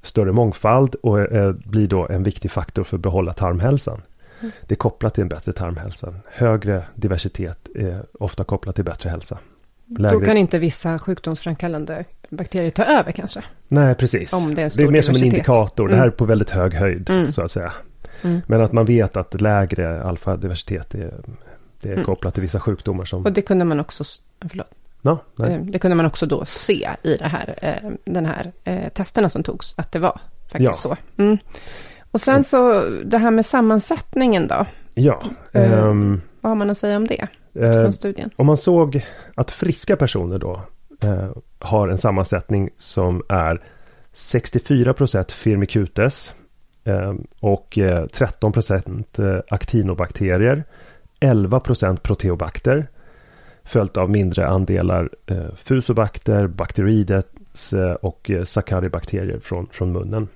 större 0.03 0.33
mångfald 0.33 0.95
och 0.95 1.19
blir 1.55 1.89
då 1.89 2.09
en 2.09 2.23
viktig 2.23 2.51
faktor 2.51 2.85
för 2.85 2.97
att 2.97 3.03
behålla 3.03 3.33
tarmhälsan. 3.33 4.03
Mm. 4.41 4.53
Det 4.67 4.75
är 4.75 4.77
kopplat 4.77 5.15
till 5.15 5.23
en 5.23 5.29
bättre 5.29 5.53
tarmhälsa. 5.53 6.15
Högre 6.33 6.85
diversitet 6.95 7.69
är 7.75 8.05
ofta 8.13 8.45
kopplat 8.45 8.75
till 8.75 8.85
bättre 8.85 9.11
hälsa. 9.11 9.39
Lägre... 9.99 10.19
Då 10.19 10.25
kan 10.25 10.37
inte 10.37 10.59
vissa 10.59 10.99
sjukdomsframkallande 10.99 12.05
bakterier 12.31 12.71
ta 12.71 12.85
över 12.85 13.13
kanske? 13.13 13.45
Nej, 13.73 13.95
precis. 13.95 14.33
Om 14.33 14.55
det, 14.55 14.63
är 14.63 14.73
det 14.77 14.83
är 14.83 14.91
mer 14.91 15.03
som 15.03 15.15
en 15.15 15.25
indikator. 15.25 15.85
Mm. 15.85 15.91
Det 15.91 15.97
här 15.97 16.05
mm. 16.05 16.13
är 16.13 16.17
på 16.17 16.25
väldigt 16.25 16.51
hög 16.51 16.75
höjd, 16.75 17.11
mm. 17.11 17.33
så 17.33 17.43
att 17.43 17.51
säga. 17.51 17.73
Mm. 18.23 18.41
Men 18.47 18.61
att 18.61 18.73
man 18.73 18.85
vet 18.85 19.17
att 19.17 19.41
lägre 19.41 20.03
alfadiversitet 20.03 20.95
är, 20.95 21.15
det 21.81 21.89
är 21.89 21.93
mm. 21.93 22.05
kopplat 22.05 22.35
till 22.35 22.43
vissa 22.43 22.61
sjukdomar 22.61 23.05
som... 23.05 23.25
Och 23.25 23.33
det 23.33 23.43
kunde 23.43 23.65
man 23.65 23.81
också... 23.81 24.05
Förlåt. 24.49 24.67
No, 25.03 25.19
eh, 25.45 25.61
det 25.63 25.79
kunde 25.79 25.97
man 25.97 26.07
också 26.07 26.27
då 26.27 26.45
se 26.45 26.89
i 27.03 27.17
det 27.17 27.27
här, 27.27 27.55
eh, 27.63 27.91
den 28.05 28.27
här 28.27 28.53
eh, 28.65 28.89
testerna 28.89 29.29
som 29.29 29.43
togs, 29.43 29.75
att 29.77 29.93
det 29.93 29.99
var 29.99 30.21
faktiskt 30.43 30.63
ja. 30.63 30.73
så. 30.73 30.97
Mm. 31.17 31.39
Och 32.11 32.21
sen 32.21 32.45
så 32.45 32.83
det 33.05 33.19
här 33.19 33.31
med 33.31 33.47
sammansättningen 33.47 34.47
då. 34.47 34.67
Ja. 34.95 35.23
Um, 35.53 36.21
vad 36.41 36.51
har 36.51 36.57
man 36.57 36.71
att 36.71 36.79
säga 36.79 36.97
om 36.97 37.07
det? 37.07 37.27
Från 37.53 37.93
studien? 37.93 38.31
Om 38.37 38.47
man 38.47 38.57
såg 38.57 39.07
att 39.35 39.51
friska 39.51 39.97
personer 39.97 40.39
då 40.39 40.63
har 41.61 41.89
en 41.89 41.99
sammansättning 41.99 42.71
som 42.79 43.23
är 43.29 43.63
64 44.13 44.95
procent 44.95 45.33
firmicutes 45.33 46.35
eh, 46.85 47.15
och 47.41 47.79
eh, 47.79 48.07
13 48.07 48.53
procent 48.53 49.19
eh, 49.19 49.39
aktinobakterier. 49.51 50.65
11 51.21 51.61
procent 51.61 52.03
proteobakter 52.03 52.89
följt 53.65 53.97
av 53.97 54.11
mindre 54.11 54.47
andelar 54.49 55.09
fusobakter, 55.57 56.47
bakteroides 56.47 57.25
och 58.01 58.31
sakaribakterier 58.45 59.39
från, 59.39 59.67
från 59.73 59.93
munnen. 59.93 60.29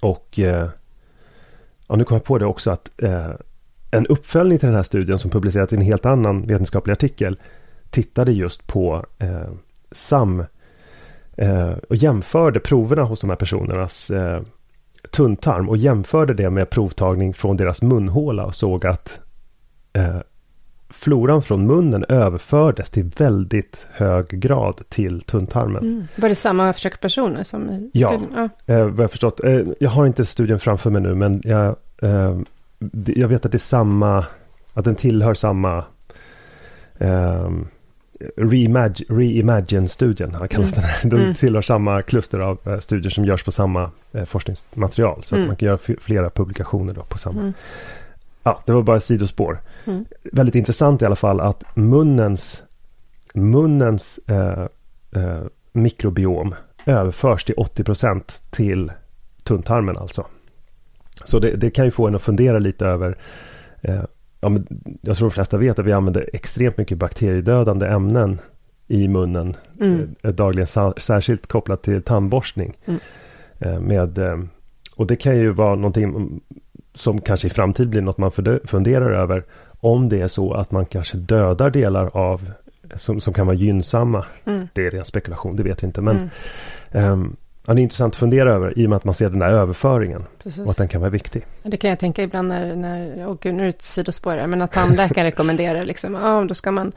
Och 0.00 0.38
ja, 1.90 1.96
nu 1.96 2.04
kom 2.04 2.14
jag 2.14 2.24
på 2.24 2.38
det 2.38 2.46
också 2.46 2.70
att 2.70 2.90
eh, 3.02 3.30
en 3.90 4.06
uppföljning 4.06 4.58
till 4.58 4.66
den 4.66 4.76
här 4.76 4.82
studien 4.82 5.18
som 5.18 5.30
publicerats 5.30 5.72
i 5.72 5.76
en 5.76 5.82
helt 5.82 6.06
annan 6.06 6.46
vetenskaplig 6.46 6.92
artikel 6.92 7.40
tittade 7.90 8.32
just 8.32 8.66
på 8.66 9.06
eh, 9.18 9.50
sam 9.92 10.44
eh, 11.36 11.72
och 11.88 11.96
jämförde 11.96 12.60
proverna 12.60 13.02
hos 13.02 13.20
de 13.20 13.30
här 13.30 13.36
personernas 13.36 14.10
eh, 14.10 14.42
tunntarm 15.10 15.68
och 15.68 15.76
jämförde 15.76 16.34
det 16.34 16.50
med 16.50 16.70
provtagning 16.70 17.34
från 17.34 17.56
deras 17.56 17.82
munhåla 17.82 18.44
och 18.44 18.54
såg 18.54 18.86
att 18.86 19.20
eh, 19.92 20.20
floran 20.90 21.42
från 21.42 21.66
munnen 21.66 22.04
överfördes 22.08 22.90
till 22.90 23.10
väldigt 23.16 23.86
hög 23.90 24.28
grad 24.28 24.82
till 24.88 25.20
tunntarmen. 25.20 25.82
Mm. 25.82 26.04
Var 26.16 26.28
det 26.28 26.34
samma 26.34 26.72
försökspersoner 26.72 27.42
som 27.42 27.70
i 27.70 27.90
ja, 27.92 28.08
studien? 28.08 28.50
Ja, 28.66 28.74
eh, 28.74 28.86
vad 28.86 29.04
jag 29.04 29.10
förstått. 29.10 29.44
Eh, 29.44 29.60
jag 29.80 29.90
har 29.90 30.06
inte 30.06 30.26
studien 30.26 30.58
framför 30.58 30.90
mig 30.90 31.02
nu, 31.02 31.14
men 31.14 31.40
jag, 31.44 31.76
eh, 32.02 32.38
jag 33.06 33.28
vet 33.28 33.46
att 33.46 33.52
det 33.52 33.56
är 33.56 33.58
samma, 33.58 34.24
att 34.74 34.84
den 34.84 34.96
tillhör 34.96 35.34
samma 35.34 35.84
Reimagine-studien, 39.08 40.36
kallas 40.50 40.72
mm. 40.72 40.84
den. 41.02 41.10
Den 41.10 41.20
mm. 41.20 41.34
tillhör 41.34 41.62
samma 41.62 42.02
kluster 42.02 42.38
av 42.38 42.58
eh, 42.66 42.78
studier 42.78 43.10
som 43.10 43.24
görs 43.24 43.44
på 43.44 43.52
samma 43.52 43.90
eh, 44.12 44.24
forskningsmaterial. 44.24 45.24
Så 45.24 45.34
mm. 45.34 45.44
att 45.44 45.48
man 45.48 45.56
kan 45.56 45.66
göra 45.66 45.78
flera 46.00 46.30
publikationer 46.30 46.94
då 46.94 47.02
på 47.02 47.18
samma. 47.18 47.40
Mm 47.40 47.52
ja, 48.42 48.62
det 48.66 48.72
var 48.72 48.82
bara 48.82 49.00
sidospår. 49.00 49.60
Mm. 49.84 50.04
Väldigt 50.22 50.54
intressant 50.54 51.02
i 51.02 51.04
alla 51.04 51.16
fall 51.16 51.40
att 51.40 51.76
munnens, 51.76 52.62
munnens 53.34 54.20
eh, 54.26 54.66
eh, 55.12 55.42
mikrobiom 55.72 56.54
överförs 56.86 57.44
till 57.44 57.54
80 57.56 57.84
procent 57.84 58.42
till 58.50 58.92
tunntarmen 59.42 59.96
alltså. 59.96 60.26
Så 61.24 61.38
det, 61.38 61.56
det, 61.56 61.70
kan 61.70 61.84
ju 61.84 61.90
få 61.90 62.06
en 62.06 62.14
att 62.14 62.22
fundera 62.22 62.58
lite 62.58 62.86
över 62.86 63.18
eh, 63.80 64.02
ja, 64.40 64.48
men 64.48 64.66
jag 65.00 65.16
tror 65.16 65.28
de 65.28 65.34
flesta 65.34 65.56
vet 65.56 65.78
att 65.78 65.86
vi 65.86 65.92
använder 65.92 66.30
extremt 66.32 66.78
mycket 66.78 66.98
bakteriedödande 66.98 67.86
ämnen 67.86 68.38
i 68.88 69.08
munnen 69.08 69.56
mm. 69.80 70.14
eh, 70.22 70.30
dagligen, 70.30 70.92
särskilt 70.96 71.46
kopplat 71.46 71.82
till 71.82 72.02
tandborstning. 72.02 72.76
Mm. 72.84 73.00
Eh, 73.58 73.80
med, 73.80 74.18
eh, 74.18 74.38
och 74.96 75.06
det 75.06 75.16
kan 75.16 75.36
ju 75.36 75.50
vara 75.50 75.74
någonting 75.74 76.40
som 76.94 77.20
kanske 77.20 77.46
i 77.46 77.50
framtiden 77.50 77.90
blir 77.90 78.00
något 78.00 78.18
man 78.18 78.32
funderar 78.64 79.12
över. 79.12 79.44
Om 79.80 80.08
det 80.08 80.20
är 80.20 80.28
så 80.28 80.52
att 80.54 80.70
man 80.70 80.86
kanske 80.86 81.16
dödar 81.16 81.70
delar 81.70 82.16
av 82.16 82.52
som, 82.96 83.20
som 83.20 83.34
kan 83.34 83.46
vara 83.46 83.56
gynnsamma. 83.56 84.26
Mm. 84.44 84.68
Det 84.72 84.86
är 84.86 84.90
ren 84.90 85.04
spekulation, 85.04 85.56
det 85.56 85.62
vet 85.62 85.82
vi 85.82 85.86
inte. 85.86 86.00
Men 86.00 86.30
mm. 86.92 87.12
um, 87.12 87.36
Ja, 87.70 87.74
det 87.74 87.80
är 87.80 87.82
intressant 87.82 88.14
att 88.14 88.18
fundera 88.18 88.54
över 88.54 88.78
i 88.78 88.86
och 88.86 88.90
med 88.90 88.96
att 88.96 89.04
man 89.04 89.14
ser 89.14 89.30
den 89.30 89.38
där 89.38 89.50
överföringen. 89.50 90.24
Precis. 90.42 90.64
Och 90.64 90.70
att 90.70 90.76
den 90.76 90.88
kan 90.88 91.00
vara 91.00 91.10
viktig. 91.10 91.46
Det 91.62 91.76
kan 91.76 91.90
jag 91.90 91.98
tänka 91.98 92.22
ibland 92.22 92.48
när, 92.48 92.76
när 92.76 93.36
gud, 93.40 93.54
nu 93.54 93.62
är 93.62 93.66
det 93.66 93.68
ett 93.68 93.82
sidospår 93.82 94.46
men 94.46 94.62
att 94.62 94.72
tandläkare 94.72 95.24
rekommenderar 95.26 95.82
liksom, 95.82 96.14
ja, 96.14 96.44
då 96.48 96.54
ska 96.54 96.70
man 96.70 96.92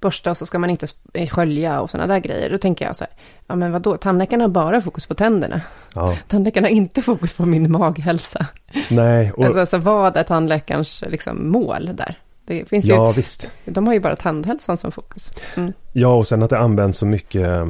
borsta 0.00 0.30
och 0.30 0.36
så 0.36 0.46
ska 0.46 0.58
man 0.58 0.70
inte 0.70 0.86
skölja 1.30 1.80
och 1.80 1.90
sådana 1.90 2.14
där 2.14 2.20
grejer. 2.20 2.50
Då 2.50 2.58
tänker 2.58 2.84
jag 2.84 2.96
så 2.96 3.04
här, 3.04 3.12
ja 3.46 3.56
men 3.56 3.72
vadå, 3.72 3.96
tandläkarna 3.96 4.44
har 4.44 4.48
bara 4.48 4.80
fokus 4.80 5.06
på 5.06 5.14
tänderna. 5.14 5.60
Ja. 5.94 6.16
Tandläkarna 6.28 6.66
har 6.66 6.72
inte 6.72 7.02
fokus 7.02 7.32
på 7.32 7.46
min 7.46 7.72
maghälsa. 7.72 8.46
Nej. 8.90 9.32
Och... 9.32 9.44
Alltså, 9.44 9.60
alltså 9.60 9.78
vad 9.78 10.16
är 10.16 10.22
tandläkarens 10.22 11.04
liksom, 11.06 11.50
mål 11.50 11.90
där? 11.92 12.18
Det 12.46 12.68
finns 12.68 12.84
ja, 12.84 13.08
ju, 13.08 13.12
visst. 13.12 13.48
De 13.64 13.86
har 13.86 13.94
ju 13.94 14.00
bara 14.00 14.16
tandhälsan 14.16 14.76
som 14.76 14.92
fokus. 14.92 15.32
Mm. 15.56 15.72
Ja, 15.92 16.14
och 16.14 16.28
sen 16.28 16.42
att 16.42 16.50
det 16.50 16.58
används 16.58 16.98
så 16.98 17.06
mycket 17.06 17.46
Eh, 17.46 17.66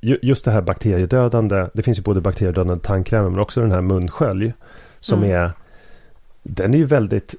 just 0.00 0.44
det 0.44 0.50
här 0.50 0.60
bakteriedödande. 0.60 1.66
Det 1.74 1.82
finns 1.82 1.98
ju 1.98 2.02
både 2.02 2.20
bakteriedödande 2.20 2.84
tandkrämer 2.84 3.30
men 3.30 3.40
också 3.40 3.60
den 3.60 3.72
här 3.72 3.80
munskölj. 3.80 4.52
Som 5.00 5.18
mm. 5.18 5.36
är 5.36 5.52
Den 6.42 6.74
är 6.74 6.78
ju 6.78 6.84
väldigt 6.84 7.34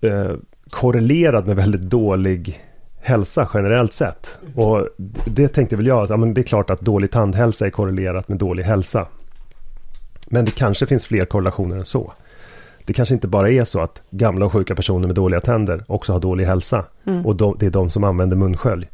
eh, 0.00 0.32
korrelerad 0.70 1.46
med 1.46 1.56
väldigt 1.56 1.80
dålig 1.80 2.60
hälsa 3.00 3.48
generellt 3.54 3.92
sett. 3.92 4.38
Och 4.54 4.88
det 5.26 5.48
tänkte 5.48 5.76
väl 5.76 5.86
jag 5.86 6.04
att 6.04 6.10
ja, 6.10 6.16
men 6.16 6.34
det 6.34 6.40
är 6.40 6.42
klart 6.42 6.70
att 6.70 6.80
dålig 6.80 7.10
tandhälsa 7.10 7.66
är 7.66 7.70
korrelerat 7.70 8.28
med 8.28 8.38
dålig 8.38 8.64
hälsa. 8.64 9.06
Men 10.26 10.44
det 10.44 10.54
kanske 10.54 10.86
finns 10.86 11.04
fler 11.04 11.24
korrelationer 11.24 11.76
än 11.76 11.84
så. 11.84 12.12
det 12.84 12.92
kanske 12.92 13.14
inte 13.14 13.28
bara 13.28 13.50
är 13.50 13.64
så 13.64 13.80
att 13.80 14.02
gamla 14.10 14.46
och 14.46 14.52
sjuka 14.52 14.74
personer 14.74 15.06
med 15.06 15.16
dåliga 15.16 15.40
tänder 15.40 15.84
också 15.86 16.12
har 16.12 16.20
dålig 16.20 16.44
hälsa. 16.44 16.84
Mm. 17.06 17.26
Och 17.26 17.36
de, 17.36 17.56
det 17.58 17.66
är 17.66 17.70
de 17.70 17.90
som 17.90 18.04
använder 18.04 18.36
munskölj. 18.36 18.88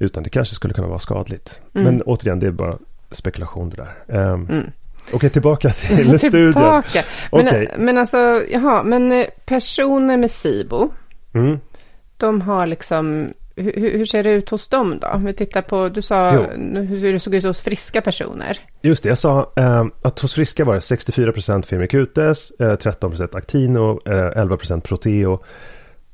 Utan 0.00 0.22
det 0.22 0.30
kanske 0.30 0.54
skulle 0.54 0.74
kunna 0.74 0.88
vara 0.88 0.98
skadligt. 0.98 1.60
Mm. 1.74 1.84
Men 1.84 2.02
återigen, 2.02 2.40
det 2.40 2.46
är 2.46 2.50
bara 2.50 2.78
spekulation 3.10 3.70
det 3.70 3.76
där. 3.76 4.18
Um, 4.32 4.46
Mm. 4.50 4.70
Okej, 5.12 5.30
tillbaka 5.30 5.70
till 5.88 6.18
studien. 6.18 6.52
Tillbaka. 6.52 7.02
Men, 7.32 7.68
men 7.78 7.98
alltså, 7.98 8.42
jaha, 8.50 8.82
men 8.82 9.12
eh, 9.12 9.26
personer 9.44 10.16
med 10.16 10.30
SIBO, 10.30 10.90
Mm. 11.34 11.58
de 12.16 12.40
har 12.40 12.66
liksom, 12.66 13.32
hur, 13.56 13.72
hur 13.98 14.04
ser 14.04 14.22
det 14.22 14.30
ut 14.32 14.50
hos 14.50 14.68
dem 14.68 14.98
då? 15.00 15.08
Om 15.08 15.24
vi 15.24 15.32
tittar 15.34 15.62
på, 15.62 15.88
du 15.88 16.02
sa 16.02 16.34
Jo. 16.34 16.40
hur 16.80 17.12
det 17.12 17.20
såg 17.20 17.34
ut 17.34 17.44
hos 17.44 17.62
friska 17.62 18.00
personer. 18.00 18.58
Just 18.82 19.02
det, 19.02 19.08
jag 19.08 19.18
sa 19.18 19.52
eh, 19.56 19.84
att 20.02 20.20
hos 20.20 20.34
friska 20.34 20.64
var 20.64 20.74
det 20.74 20.80
64% 20.80 21.62
firmicutes, 21.66 22.50
eh, 22.60 22.76
13% 22.76 23.36
actino, 23.36 24.00
eh, 24.06 24.42
11% 24.42 24.80
proteo 24.80 25.38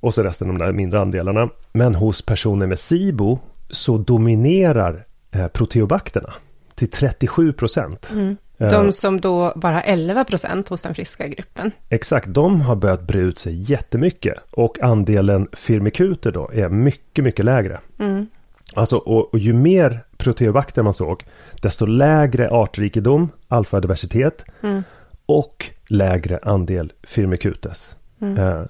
och 0.00 0.14
så 0.14 0.22
resten 0.22 0.48
de 0.48 0.58
där 0.58 0.72
mindre 0.72 1.00
andelarna. 1.00 1.48
Men 1.72 1.94
hos 1.94 2.22
personer 2.22 2.66
med 2.66 2.78
SIBO 2.78 3.38
så 3.70 3.98
dominerar 3.98 5.04
eh, 5.30 5.48
proteobakterna 5.48 6.32
till 6.74 6.88
37%. 6.88 8.36
Eh, 8.58 8.68
De 8.68 8.92
som 8.92 9.20
då 9.20 9.52
bara 9.56 9.74
har 9.74 9.82
11 9.82 10.24
procent 10.24 10.68
hos 10.68 10.82
den 10.82 10.94
friska 10.94 11.28
gruppen. 11.28 11.70
Exakt, 11.88 12.26
de 12.28 12.60
har 12.60 12.76
börjat 12.76 13.02
bre 13.02 13.18
ut 13.18 13.38
sig 13.38 13.70
jättemycket 13.72 14.34
och 14.50 14.82
andelen 14.82 15.48
firmikuter 15.52 16.32
då 16.32 16.50
är 16.52 16.68
mycket, 16.68 17.24
mycket 17.24 17.44
lägre. 17.44 17.80
Mm. 17.98 18.26
Alltså, 18.74 18.96
och, 18.96 19.32
och 19.32 19.38
ju 19.38 19.52
mer 19.52 20.04
proteobakter 20.16 20.82
man 20.82 20.94
såg, 20.94 21.24
desto 21.62 21.86
lägre 21.86 22.50
artrikedom, 22.50 23.28
alfadiversitet 23.48 24.44
Mm. 24.62 24.82
och 25.26 25.66
lägre 25.88 26.38
andel 26.42 26.92
firmicutes. 27.02 27.96
Mm. 28.20 28.36
Eh, 28.38 28.62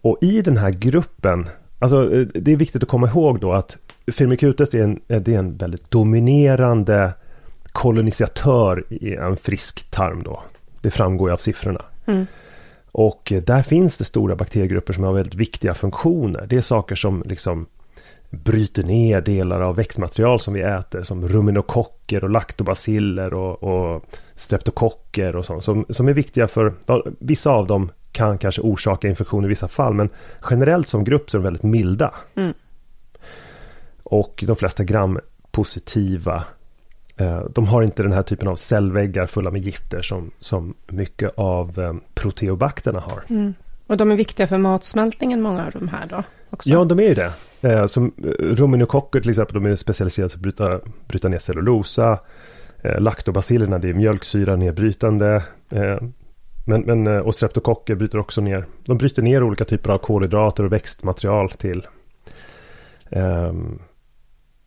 och 0.00 0.18
i 0.20 0.42
den 0.42 0.56
här 0.56 0.70
gruppen, 0.70 1.48
alltså 1.78 2.14
eh, 2.14 2.26
det 2.34 2.52
är 2.52 2.56
viktigt 2.56 2.82
att 2.82 2.88
komma 2.88 3.08
ihåg 3.08 3.40
då 3.40 3.52
att 3.52 3.78
firmicutes 4.12 4.74
är 4.74 4.82
en, 4.82 5.00
eh, 5.08 5.20
det 5.22 5.34
är 5.34 5.38
en 5.38 5.56
väldigt 5.56 5.90
dominerande 5.90 7.12
kolonisatör 7.72 8.84
i 8.90 9.14
en 9.14 9.36
frisk 9.36 9.90
tarm 9.90 10.22
då. 10.22 10.42
Det 10.80 10.90
framgår 10.90 11.28
ju 11.28 11.32
av 11.32 11.36
siffrorna. 11.36 11.84
Mm. 12.06 12.26
Och 12.92 13.32
eh, 13.32 13.42
där 13.42 13.62
finns 13.62 13.98
det 13.98 14.04
stora 14.04 14.36
bakteriegrupper 14.36 14.92
som 14.92 15.04
har 15.04 15.12
väldigt 15.12 15.34
viktiga 15.34 15.74
funktioner. 15.74 16.46
Det 16.48 16.56
är 16.56 16.60
saker 16.60 16.94
som 16.94 17.22
liksom 17.26 17.66
bryter 18.30 18.82
ner 18.82 19.20
delar 19.20 19.60
av 19.60 19.76
växtmaterial 19.76 20.40
som 20.40 20.54
vi 20.54 20.62
äter. 20.62 21.02
Som 21.02 21.28
ruminokocker 21.28 22.24
och 22.24 22.30
laktobaciller 22.30 23.34
och, 23.34 23.62
och 23.62 24.04
streptokocker 24.34 25.36
och 25.36 25.44
sånt. 25.44 25.64
Som, 25.64 25.84
som 25.90 26.08
är 26.08 26.12
viktiga 26.12 26.48
för, 26.48 26.74
vissa 27.18 27.50
av 27.50 27.66
dem 27.66 27.90
kan 28.12 28.38
kanske 28.38 28.60
orsaka 28.60 29.08
infektion 29.08 29.44
i 29.44 29.48
vissa 29.48 29.68
fall. 29.68 29.94
Men 29.94 30.08
generellt 30.50 30.88
som 30.88 31.04
grupp 31.04 31.30
så 31.30 31.36
är 31.36 31.38
de 31.38 31.44
väldigt 31.44 31.62
milda. 31.62 32.14
Mm. 32.34 32.54
Och 34.08 34.44
de 34.46 34.56
flesta 34.56 34.84
gram-positiva 34.84 36.44
eh, 37.16 37.40
de 37.50 37.66
har 37.66 37.82
inte 37.82 38.02
den 38.02 38.12
här 38.12 38.22
typen 38.22 38.48
av 38.48 38.56
cellväggar 38.56 39.26
fulla 39.26 39.50
med 39.50 39.62
gifter 39.62 40.02
som, 40.02 40.30
som 40.40 40.74
mycket 40.86 41.32
av 41.36 41.78
eh, 41.78 41.94
proteobakterna 42.14 43.00
har. 43.00 43.22
Mm. 43.28 43.54
Och 43.86 43.96
de 43.96 44.10
är 44.10 44.16
viktiga 44.16 44.46
för 44.46 44.58
matsmältningen, 44.58 45.42
många 45.42 45.66
av 45.66 45.70
de 45.72 45.88
här 45.88 46.06
då? 46.06 46.22
Också. 46.50 46.70
Ja, 46.70 46.84
de 46.84 46.98
är 46.98 47.08
ju 47.08 47.14
det. 47.14 47.32
Eh, 47.60 47.86
som 47.86 48.12
ruminokocker 48.38 49.20
till 49.20 49.30
exempel, 49.30 49.54
de 49.54 49.66
är 49.66 49.76
specialiserade 49.76 50.32
på 50.32 50.36
att 50.36 50.42
bryta, 50.42 50.80
bryta 51.08 51.28
ner 51.28 51.38
cellulosa. 51.38 52.18
Laktobacillerna, 52.98 53.78
det 53.78 53.88
är 53.88 53.94
mjölksyra 53.94 54.56
nedbrytande. 54.56 55.42
Men, 56.66 56.80
men, 56.80 57.06
och 57.06 57.34
streptokocker 57.34 57.94
bryter 57.94 58.18
också 58.18 58.40
ner. 58.40 58.66
De 58.84 58.98
bryter 58.98 59.22
ner 59.22 59.42
olika 59.42 59.64
typer 59.64 59.90
av 59.90 59.98
kolhydrater 59.98 60.64
och 60.64 60.72
växtmaterial 60.72 61.50
till 61.50 61.86
eh, 63.10 63.52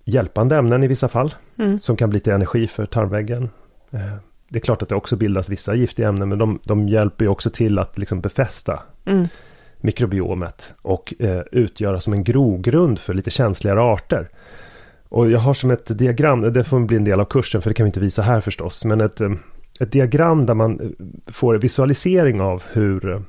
hjälpande 0.10 0.58
ämnen 0.58 0.84
i 0.84 0.88
vissa 0.88 1.08
fall. 1.08 1.34
Mm. 1.58 1.80
Som 1.80 1.98
kan 1.98 2.10
bli 2.10 2.20
till 2.20 2.34
energi 2.34 2.68
för 2.68 2.86
tarmväggen. 2.86 3.50
Eh, 3.92 4.16
det 4.50 4.60
är 4.60 4.62
klart 4.62 4.82
att 4.82 4.90
det 4.90 4.96
också 4.96 5.16
bildas 5.16 5.50
vissa 5.50 5.76
giftiga 5.76 6.08
ämnen, 6.08 6.30
men 6.30 6.38
de, 6.38 6.60
de 6.64 6.90
hjälper 6.90 7.26
ju 7.26 7.30
också 7.30 7.50
till 7.50 7.80
att 7.80 7.98
liksom 7.98 8.22
befästa 8.22 8.80
Mm. 9.06 9.28
mikrobiomet 9.78 10.74
och 10.82 11.14
eh, 11.20 11.42
utgöra 11.52 12.00
som 12.00 12.14
en 12.14 12.24
grogrund 12.24 13.00
för 13.00 13.14
lite 13.14 13.32
känsligare 13.32 13.82
arter. 13.82 14.30
Och 15.10 15.32
jag 15.32 15.40
har 15.40 15.54
som 15.54 15.72
ett 15.72 15.98
diagram, 15.98 16.54
det 16.54 16.64
får 16.64 16.80
bli 16.80 16.98
en 16.98 17.04
del 17.04 17.20
av 17.20 17.26
kursen 17.26 17.62
för 17.62 17.70
det 17.70 17.74
kan 17.74 17.84
vi 17.84 17.88
inte 17.88 18.00
visa 18.00 18.22
här 18.22 18.42
förstås, 18.42 18.86
men 18.86 19.02
ett, 19.02 19.22
eh, 19.22 19.32
ett 19.82 19.92
diagram 19.92 20.46
där 20.46 20.54
man 20.54 20.80
eh, 20.80 20.88
får 21.32 21.56
visualisering 21.56 22.42
av 22.42 22.64
hur, 22.72 23.24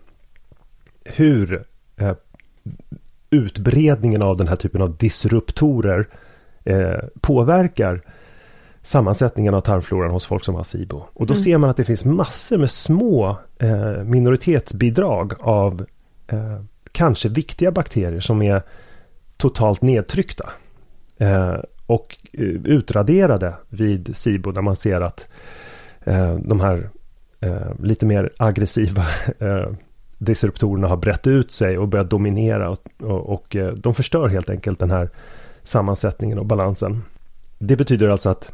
hur 1.05 1.65
eh, 1.97 2.15
utbredningen 3.31 4.23
av 4.23 4.37
den 4.37 4.49
här 4.49 4.57
typen 4.57 4.83
av 4.83 4.97
disruptorer 4.97 6.09
eh, 6.65 6.99
påverkar 7.21 8.03
sammansättningen 8.83 9.55
av 9.55 9.61
tarmfloran 9.61 10.11
hos 10.11 10.27
folk 10.27 10.45
som 10.45 10.55
har 10.55 10.63
SIBO. 10.63 11.03
Och 11.13 11.27
då 11.27 11.35
Mm. 11.35 11.43
ser 11.43 11.59
man 11.59 11.71
att 11.71 11.77
det 11.77 11.85
finns 11.85 12.05
massor 12.05 12.59
med 12.59 12.71
små 12.71 13.39
eh, 13.59 14.05
minoritetsbidrag 14.05 15.33
av 15.41 15.87
eh, 16.27 16.61
kanske 16.93 17.29
viktiga 17.29 17.71
bakterier 17.71 18.21
som 18.21 18.43
är 18.43 18.63
totalt 19.37 19.83
nedtryckta. 19.83 20.51
Och 21.87 22.17
utraderade 22.65 23.55
vid 23.69 24.17
SIBO 24.17 24.53
där 24.53 24.63
man 24.63 24.77
ser 24.77 25.01
att 25.01 25.29
de 26.39 26.61
här 26.61 26.91
lite 27.83 28.07
mer 28.07 28.31
aggressiva 28.37 29.07
disruptorerna 30.19 30.89
har 30.89 30.97
brett 30.97 31.27
ut 31.27 31.53
sig 31.53 31.79
och 31.79 31.89
börjat 31.89 32.11
dominera 32.11 32.71
och, 32.71 32.79
och, 33.03 33.33
och 33.33 33.57
de 33.77 33.95
förstör 33.95 34.29
helt 34.29 34.51
enkelt 34.51 34.79
den 34.79 34.91
här 34.91 35.11
sammansättningen 35.63 36.39
och 36.39 36.47
balansen. 36.47 37.03
Det 37.59 37.77
betyder 37.77 38.09
alltså 38.09 38.29
att 38.29 38.53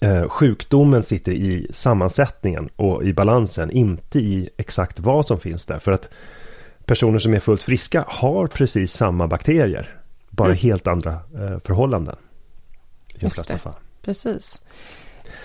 eh, 0.00 0.28
sjukdomen 0.28 1.02
sitter 1.02 1.32
i 1.32 1.66
sammansättningen 1.70 2.68
och 2.76 3.04
i 3.04 3.12
balansen, 3.12 3.70
inte 3.70 4.18
i 4.18 4.50
exakt 4.56 5.00
vad 5.00 5.26
som 5.26 5.40
finns 5.40 5.66
där. 5.66 5.78
För 5.78 5.92
att 5.92 6.08
personer 6.84 7.18
som 7.18 7.34
är 7.34 7.40
fullt 7.40 7.62
friska 7.62 8.04
har 8.08 8.46
precis 8.46 8.92
samma 8.92 9.26
bakterier, 9.26 9.96
bara 10.30 10.48
Mm. 10.48 10.58
helt 10.58 10.86
andra 10.86 11.12
eh, 11.12 11.58
förhållanden. 11.64 12.16
I 13.08 13.18
de 13.18 13.24
Just 13.26 13.34
flesta 13.36 13.52
det. 13.52 13.58
fall. 13.58 13.72
Precis. 14.02 14.62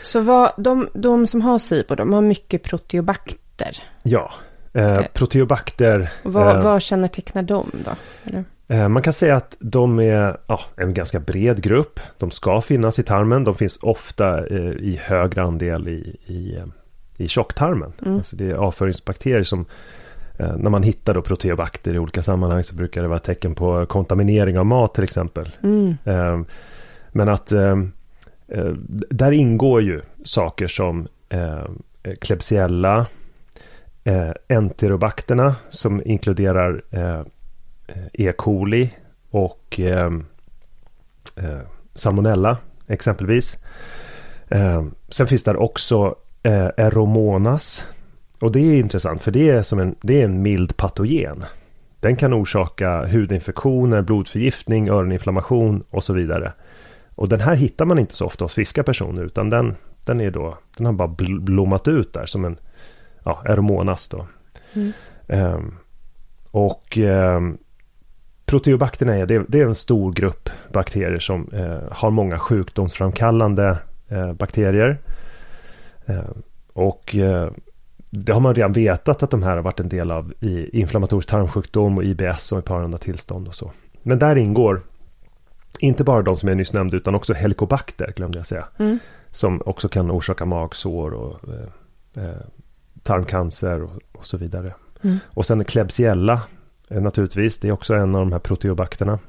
Så 0.04 0.22
vad, 0.22 0.52
de, 0.58 0.90
de 0.94 1.28
som 1.28 1.42
har 1.42 1.60
SIBO, 1.60 1.96
de 1.96 2.14
har 2.14 2.22
mycket 2.22 2.64
proteobakter. 2.64 3.78
Ja, 4.04 4.32
eh, 4.74 5.02
proteobakter. 5.14 6.12
Vad, 6.24 6.56
eh, 6.58 6.64
vad 6.64 6.82
kännetecknar 6.82 7.44
de 7.44 7.72
då? 7.86 7.92
Eller? 8.24 8.44
Eh, 8.72 8.88
Man 8.88 9.04
kan 9.04 9.14
säga 9.14 9.36
att 9.36 9.56
de 9.60 10.00
är 10.00 10.38
ja, 10.48 10.62
en 10.76 10.94
ganska 10.94 11.20
bred 11.20 11.64
grupp. 11.64 12.00
De 12.18 12.32
ska 12.32 12.62
finnas 12.62 13.00
i 13.00 13.04
tarmen. 13.04 13.44
De 13.44 13.56
finns 13.56 13.80
ofta 13.82 14.48
eh, 14.48 14.72
i 14.72 15.00
högre 15.04 15.44
andel 15.44 15.88
i, 15.88 16.16
i, 16.26 16.56
eh, 16.56 16.66
i 17.18 17.28
tjocktarmen. 17.28 17.94
Mm. 18.06 18.18
Alltså 18.18 18.36
det 18.36 18.52
är 18.52 18.56
avföringsbakterier 18.56 19.44
som 19.44 19.66
när 20.58 20.70
man 20.70 20.84
hittar 20.84 21.14
då 21.14 21.22
proteobakter 21.22 21.94
i 21.94 22.00
olika 22.00 22.24
sammanhang 22.24 22.64
så 22.64 22.76
brukar 22.76 23.02
det 23.02 23.08
vara 23.08 23.20
tecken 23.20 23.56
på 23.56 23.86
kontaminering 23.86 24.60
av 24.60 24.66
mat 24.66 24.94
till 24.94 25.04
exempel. 25.04 25.50
Mm. 25.64 26.46
Men 27.12 27.30
att 27.30 27.54
där 29.10 29.32
ingår 29.32 29.82
ju 29.82 30.02
saker 30.24 30.68
som 30.68 31.08
Klebsiella, 32.22 33.06
enterobakterna 34.50 35.56
som 35.70 36.02
inkluderar 36.06 36.82
E. 38.14 38.32
coli 38.32 38.90
och 39.30 39.80
eh, 39.80 40.12
eh, 41.36 41.60
salmonella 41.96 42.58
exempelvis. 42.88 43.58
Eh, 44.48 44.86
sen 45.10 45.28
finns 45.28 45.44
där 45.44 45.58
också 45.58 46.16
eh, 46.44 46.66
Aeromonas. 46.78 47.86
Och 48.40 48.52
det 48.52 48.60
är 48.60 48.80
intressant 48.80 49.22
för 49.22 49.32
det 49.32 49.50
är, 49.50 49.64
som 49.64 49.80
en, 49.80 49.96
det 50.02 50.22
är 50.22 50.26
en 50.26 50.42
mild 50.42 50.78
patogen. 50.78 51.46
Den 52.00 52.16
kan 52.16 52.34
orsaka 52.34 53.08
hudinfektioner, 53.08 54.02
blodförgiftning, 54.02 54.90
öroninflammation 54.90 55.84
och 55.90 56.04
så 56.04 56.14
vidare. 56.14 56.54
Och 57.16 57.30
den 57.30 57.40
här 57.40 57.56
hittar 57.56 57.86
man 57.86 58.00
inte 58.00 58.16
så 58.16 58.26
ofta 58.26 58.46
hos 58.46 58.54
friska 58.54 58.84
personer 58.84 59.24
utan 59.24 59.50
den, 59.50 59.76
den, 60.06 60.22
är 60.22 60.32
då, 60.32 60.58
den 60.78 60.86
har 60.86 60.94
bara 60.94 61.08
bl- 61.08 61.40
blommat 61.40 61.88
ut 61.88 62.14
där 62.14 62.26
som 62.26 62.46
en 62.46 62.58
ja, 63.24 63.42
Aeromonas 63.46 64.10
då. 64.10 64.28
Mm. 64.74 64.92
Ehm, 65.28 65.76
och 66.52 66.98
proteobakterierna 68.52 69.18
är, 69.18 69.26
det, 69.26 69.60
är 69.60 69.66
en 69.66 69.76
stor 69.76 70.14
grupp 70.14 70.50
bakterier 70.74 71.20
som 71.20 71.50
eh, 71.54 71.80
har 71.92 72.12
många 72.12 72.40
sjukdomsframkallande 72.40 73.78
eh, 74.08 74.34
bakterier. 74.34 75.00
Ehm, 76.06 76.42
och 76.74 77.16
eh, 77.16 77.52
det 78.10 78.34
har 78.34 78.40
man 78.40 78.56
redan 78.56 78.74
vetat 78.74 79.24
att 79.24 79.32
de 79.32 79.44
här 79.44 79.56
har 79.56 79.62
varit 79.62 79.80
en 79.80 79.90
del 79.90 80.12
av 80.12 80.34
i 80.40 80.80
inflammatorisk 80.80 81.30
tarmsjukdom 81.30 81.98
och 81.98 82.04
IBS 82.04 82.52
och 82.52 82.60
ett 82.60 82.66
par 82.66 82.82
andra 82.82 82.98
tillstånd 82.98 83.48
och 83.48 83.56
så. 83.56 83.72
Men 84.04 84.20
där 84.20 84.36
ingår 84.36 84.82
inte 85.80 86.04
bara 86.04 86.22
de 86.22 86.38
som 86.38 86.50
jag 86.50 86.58
nyss 86.58 86.74
nämnde 86.74 86.98
utan 86.98 87.16
också 87.16 87.34
helicobacter 87.34 88.14
glömde 88.16 88.40
jag 88.40 88.48
säga. 88.48 88.66
Mm. 88.80 89.00
Som 89.32 89.62
också 89.66 89.90
kan 89.90 90.12
orsaka 90.12 90.46
magsår 90.46 91.12
och 91.12 91.40
eh, 91.50 92.26
eh, 92.26 92.42
tarmcancer 93.04 93.84
och, 93.84 93.92
och 94.12 94.26
så 94.26 94.38
vidare. 94.38 94.74
Mm. 95.04 95.18
Och 95.28 95.46
sen 95.46 95.66
Klebsiella 95.66 96.34
eh, 96.34 96.40
naturligtvis, 97.00 97.60
det 97.60 97.68
är 97.68 97.72
också 97.72 97.94
en 97.94 98.16
av 98.16 98.22
de 98.22 98.32
här 98.32 98.40
proteobakterna. 98.40 99.20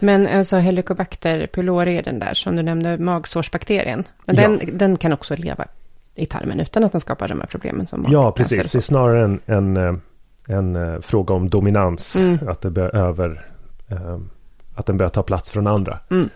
Men 0.00 0.26
alltså 0.26 0.56
Helicobacter 0.56 1.46
pylori 1.46 1.96
är 1.96 2.02
den 2.02 2.18
där 2.18 2.34
som 2.34 2.56
du 2.56 2.62
nämnde, 2.62 2.98
magsårsbakterien. 2.98 4.04
Men 4.24 4.36
den, 4.36 4.60
ja. 4.62 4.72
den 4.72 4.96
kan 4.96 5.12
också 5.12 5.36
leva 5.36 5.64
i 6.14 6.26
tarmen 6.26 6.60
utan 6.60 6.84
att 6.84 6.92
den 6.92 7.00
skapar 7.00 7.28
de 7.28 7.40
här 7.40 7.46
problemen 7.46 7.86
som 7.86 8.06
Ja, 8.10 8.32
precis. 8.32 8.70
Det 8.72 8.78
är 8.78 8.82
snarare 8.82 9.24
en, 9.24 9.40
en, 9.46 9.76
eh, 9.76 9.94
en, 10.48 11.02
fråga 11.02 11.34
om 11.34 11.50
dominans. 11.50 12.16
Mm. 12.16 12.38
Att, 12.48 12.60
det 12.60 12.70
bör 12.70 12.96
över, 12.96 13.46
att 14.74 14.86
den 14.86 14.96
börjar 14.96 15.10
ta 15.10 15.22
plats 15.22 15.50
från 15.50 15.66
andra. 15.66 15.98
Mm. 16.10 16.30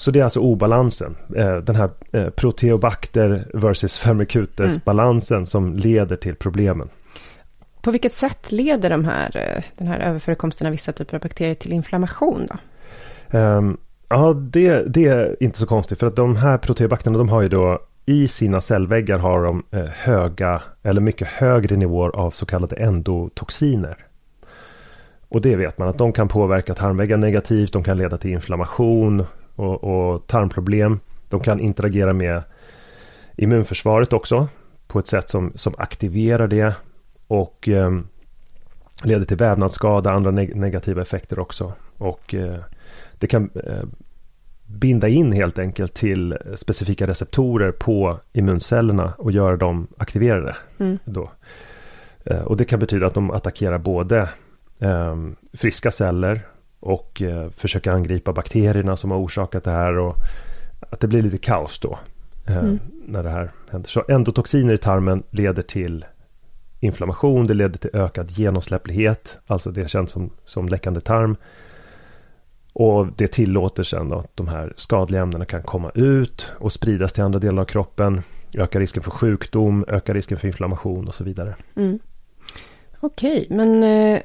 Så 0.00 0.10
det 0.10 0.20
är 0.20 0.24
alltså 0.24 0.40
obalansen. 0.40 1.16
Eh, 1.36 1.56
den 1.56 1.76
här 1.76 1.90
eh, 2.12 2.30
proteobacter 2.30 3.46
versus 3.54 3.98
firmicutes-balansen 3.98 5.36
mm. 5.36 5.46
som 5.46 5.76
leder 5.76 6.16
till 6.16 6.34
problemen. 6.34 6.88
På 7.82 7.90
vilket 7.90 8.12
sätt 8.12 8.52
leder 8.52 8.90
de 8.90 9.04
här, 9.04 9.36
eh, 9.36 9.62
den 9.76 9.86
här 9.86 10.00
överförekomsten 10.00 10.66
av 10.66 10.70
vissa 10.70 10.92
typer 10.92 11.14
av 11.14 11.20
bakterier 11.20 11.54
till 11.54 11.72
inflammation 11.72 12.48
då? 12.48 12.56
Um, 13.38 13.78
ja, 14.08 14.32
det, 14.32 14.94
det, 14.94 15.06
är 15.06 15.36
inte 15.40 15.58
så 15.58 15.66
konstigt 15.66 15.98
för 15.98 16.06
att 16.06 16.16
de 16.16 16.36
här 16.36 16.58
proteobakterierna 16.58 17.18
de 17.18 17.28
har 17.28 17.42
ju 17.42 17.48
då 17.48 17.78
i 18.06 18.28
sina 18.28 18.60
cellväggar 18.60 19.18
har 19.18 19.44
de 19.44 19.62
eh, 19.70 19.84
höga 19.84 20.62
eller 20.82 21.00
mycket 21.00 21.28
högre 21.28 21.76
nivåer 21.76 22.16
av 22.16 22.30
så 22.30 22.46
kallade 22.46 22.76
endotoxiner. 22.76 24.06
Och 25.28 25.40
det 25.40 25.56
vet 25.56 25.78
man 25.78 25.88
att 25.88 25.98
de 25.98 26.12
kan 26.12 26.28
påverka 26.28 26.74
tarmväggen 26.74 27.20
negativt, 27.20 27.72
de 27.72 27.82
kan 27.82 27.96
leda 27.96 28.18
till 28.18 28.30
inflammation 28.30 29.24
och, 29.56 29.84
och 29.84 30.26
tarmproblem. 30.26 31.00
De 31.28 31.40
kan 31.40 31.60
interagera 31.60 32.12
med 32.12 32.42
immunförsvaret 33.36 34.12
också 34.12 34.48
på 34.86 34.98
ett 34.98 35.06
sätt 35.06 35.30
som, 35.30 35.52
som 35.54 35.74
aktiverar 35.78 36.48
det 36.48 36.74
och 37.30 37.68
eh, 37.68 37.90
leder 39.04 39.24
till 39.24 39.36
vävnadsskada, 39.36 40.10
andra 40.10 40.30
neg 40.30 40.56
negativa 40.56 41.02
effekter 41.02 41.38
också. 41.38 41.72
Och 41.96 42.34
eh, 42.34 42.60
det 43.18 43.26
kan 43.26 43.50
eh, 43.64 43.84
binda 44.66 45.08
in 45.08 45.32
helt 45.32 45.58
enkelt 45.58 45.94
till 45.94 46.38
specifika 46.56 47.06
receptorer 47.06 47.72
på 47.72 48.20
immuncellerna 48.32 49.12
och 49.18 49.32
göra 49.32 49.56
dem 49.56 49.86
aktiverade. 49.96 50.56
Mm. 50.78 50.98
Då. 51.04 51.30
Eh, 52.24 52.42
och 52.42 52.56
det 52.56 52.64
kan 52.64 52.78
betyda 52.78 53.06
att 53.06 53.14
de 53.14 53.30
attackerar 53.30 53.78
både 53.78 54.28
ehm, 54.78 55.36
friska 55.52 55.90
celler 55.90 56.46
och 56.80 57.22
eh, 57.22 57.50
försöka 57.50 57.92
angripa 57.92 58.32
bakterierna 58.32 58.96
som 58.96 59.10
har 59.10 59.18
orsakat 59.18 59.64
det 59.64 59.70
här 59.70 59.98
och 59.98 60.16
att 60.90 61.00
det 61.00 61.08
blir 61.08 61.22
lite 61.22 61.38
kaos 61.38 61.78
då. 61.78 61.98
Eh, 62.46 62.56
mm. 62.56 62.78
När 63.06 63.22
det 63.22 63.30
här 63.30 63.50
händer. 63.70 63.88
Så 63.88 64.04
endotoxiner 64.08 64.74
i 64.74 64.78
tarmen 64.78 65.22
leder 65.30 65.62
till 65.62 66.04
inflammation, 66.80 67.46
det 67.46 67.54
leder 67.54 67.78
till 67.78 67.90
ökad 67.92 68.30
genomsläpplighet, 68.30 69.38
alltså 69.46 69.70
det 69.70 69.90
känns 69.90 70.10
som, 70.10 70.30
som 70.44 70.68
läckande 70.68 71.00
tarm. 71.00 71.36
Och 72.72 73.06
det 73.16 73.28
tillåter 73.28 73.82
sen 73.82 74.08
då 74.08 74.18
att 74.18 74.36
de 74.36 74.48
här 74.48 74.72
skadliga 74.76 75.22
ämnena 75.22 75.44
kan 75.44 75.62
komma 75.62 75.90
ut 75.94 76.50
och 76.58 76.72
spridas 76.72 77.12
till 77.12 77.22
andra 77.22 77.38
delar 77.38 77.62
av 77.62 77.66
kroppen. 77.66 78.22
Ökar 78.54 78.80
risken 78.80 79.02
för 79.02 79.10
sjukdom, 79.10 79.84
ökar 79.88 80.14
risken 80.14 80.38
för 80.38 80.48
inflammation 80.48 81.08
och 81.08 81.14
så 81.14 81.24
vidare. 81.24 81.54
Mm. 81.76 81.98
Okej, 83.00 83.46
men 83.50 83.82
eh, 83.82 84.20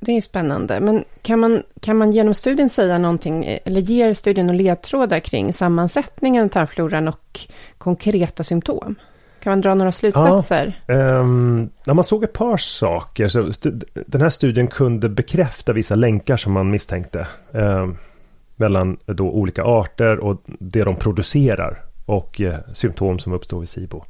det 0.00 0.12
är 0.12 0.20
spännande. 0.20 0.80
Men 0.80 1.04
kan 1.22 1.40
man, 1.40 1.62
kan 1.80 1.96
man 1.96 2.12
genom 2.12 2.34
studien 2.34 2.68
säga 2.68 2.98
någonting, 2.98 3.58
eller 3.64 3.80
ger 3.80 4.14
studien 4.14 4.48
och 4.48 4.54
ledtrådar 4.54 5.20
kring 5.20 5.52
sammansättningen 5.52 6.44
av 6.44 6.48
tarmfloran 6.48 7.08
och 7.08 7.40
konkreta 7.78 8.44
symptom? 8.44 8.94
Kan 9.44 9.50
man 9.50 9.60
dra 9.60 9.74
några 9.74 9.92
slutsatser? 9.92 10.80
Ja, 10.86 10.94
um, 10.94 11.70
man 11.86 12.04
såg 12.04 12.24
ett 12.24 12.32
par 12.32 12.56
saker. 12.56 13.28
Så 13.28 13.50
den 14.06 14.20
här 14.20 14.30
studien 14.30 14.68
kunde 14.68 15.08
bekräfta 15.08 15.72
vissa 15.72 15.94
länkar 15.94 16.36
som 16.36 16.52
man 16.52 16.70
misstänkte. 16.70 17.26
Um, 17.52 17.96
mellan 18.56 18.96
då 19.06 19.30
olika 19.30 19.64
arter 19.64 20.18
och 20.18 20.42
det 20.46 20.84
de 20.84 20.96
producerar. 20.96 21.82
Och 22.06 22.40
uh, 22.40 22.54
symptom 22.72 23.18
som 23.18 23.32
uppstår 23.32 23.60
vid 23.60 23.68
SIBO. 23.68 24.04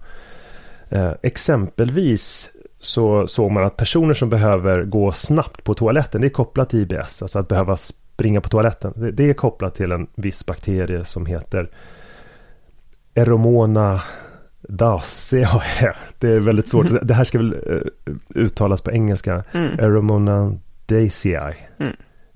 Uh, 0.93 1.13
exempelvis 1.23 2.51
så 2.81 3.27
såg 3.27 3.51
man 3.51 3.65
att 3.65 3.77
personer 3.77 4.15
som 4.15 4.31
behöver 4.31 4.85
gå 4.85 5.13
snabbt 5.13 5.65
på 5.65 5.75
toaletten, 5.75 6.21
det 6.21 6.27
är 6.27 6.31
kopplat 6.31 6.71
till 6.71 6.81
IBS, 6.81 7.23
alltså 7.23 7.39
att 7.39 7.49
behöva 7.49 7.77
springa 7.77 8.41
på 8.41 8.49
toaletten. 8.49 8.93
Det, 8.97 9.11
det 9.11 9.31
är 9.31 9.35
kopplat 9.35 9.75
till 9.75 9.93
en 9.93 10.07
viss 10.15 10.47
bakterie 10.47 11.05
som 11.05 11.27
heter 11.27 11.69
Eromona 13.15 14.03
daceae. 14.69 15.95
Det 16.19 16.29
är 16.29 16.41
väldigt 16.41 16.69
svårt. 16.69 16.91
Mm. 16.91 17.07
Det 17.07 17.15
här 17.15 17.25
ska 17.25 17.39
väl 17.39 17.55
uh, 17.55 18.15
uttalas 18.35 18.81
på 18.81 18.93
engelska. 18.93 19.45
Mm. 19.53 19.79
Eromona 19.79 20.57
daceae. 20.87 21.57
Mm. 21.79 21.93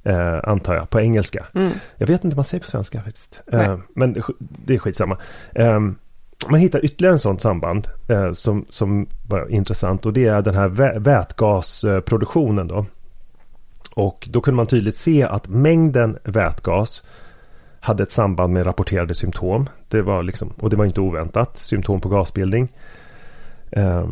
Uh, 0.06 0.40
antar 0.44 0.74
jag, 0.74 0.90
på 0.90 1.00
engelska. 1.00 1.46
Mm. 1.54 1.72
Jag 1.96 2.06
vet 2.06 2.24
inte 2.24 2.36
vad 2.36 2.36
man 2.36 2.44
säger 2.44 2.62
på 2.62 2.68
svenska 2.68 3.02
faktiskt. 3.02 3.42
Uh, 3.54 3.78
men 3.94 4.12
det, 4.12 4.22
det 4.38 4.74
är 4.74 4.78
skitsamma. 4.78 5.18
Um, 5.54 5.98
man 6.46 6.60
hittar 6.60 6.84
ytterligare 6.84 7.14
en 7.14 7.18
sånt 7.18 7.40
samband 7.40 7.88
eh, 8.08 8.32
som, 8.32 8.66
som 8.68 9.06
var 9.28 9.48
intressant 9.48 10.06
och 10.06 10.12
det 10.12 10.26
är 10.26 10.42
den 10.42 10.54
här 10.54 10.68
vä 10.68 10.98
vätgasproduktionen 10.98 12.68
då. 12.68 12.86
Och 13.94 14.28
då 14.30 14.40
kunde 14.40 14.56
man 14.56 14.66
tydligt 14.66 14.96
se 14.96 15.22
att 15.22 15.48
mängden 15.48 16.18
vätgas 16.24 17.04
hade 17.80 18.02
ett 18.02 18.12
samband 18.12 18.52
med 18.52 18.66
rapporterade 18.66 19.14
symptom. 19.14 19.68
Det 19.88 20.02
var 20.02 20.22
liksom, 20.22 20.48
och 20.48 20.70
det 20.70 20.76
var 20.76 20.84
inte 20.84 21.00
oväntat, 21.00 21.58
symptom 21.58 22.00
på 22.00 22.08
gasbildning. 22.08 22.72
Eh, 23.70 24.08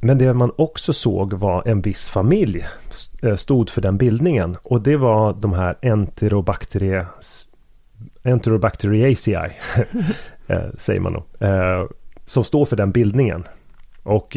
men 0.00 0.18
det 0.18 0.34
man 0.34 0.52
också 0.56 0.92
såg 0.92 1.32
var 1.32 1.62
en 1.66 1.80
viss 1.80 2.08
familj 2.08 2.66
eh, 3.22 3.34
stod 3.34 3.70
för 3.70 3.80
den 3.80 3.96
bildningen 3.96 4.56
och 4.62 4.80
det 4.80 4.96
var 4.96 5.32
de 5.32 5.52
här 5.52 5.76
enterobacteria 5.82 7.06
Enterobacteriaceae 8.22 9.52
eh, 10.46 10.64
säger 10.78 11.00
man 11.00 11.12
då, 11.12 11.46
eh, 11.46 11.86
som 12.24 12.44
står 12.44 12.64
för 12.64 12.76
den 12.76 12.90
bildningen. 12.90 13.44
Och 14.02 14.36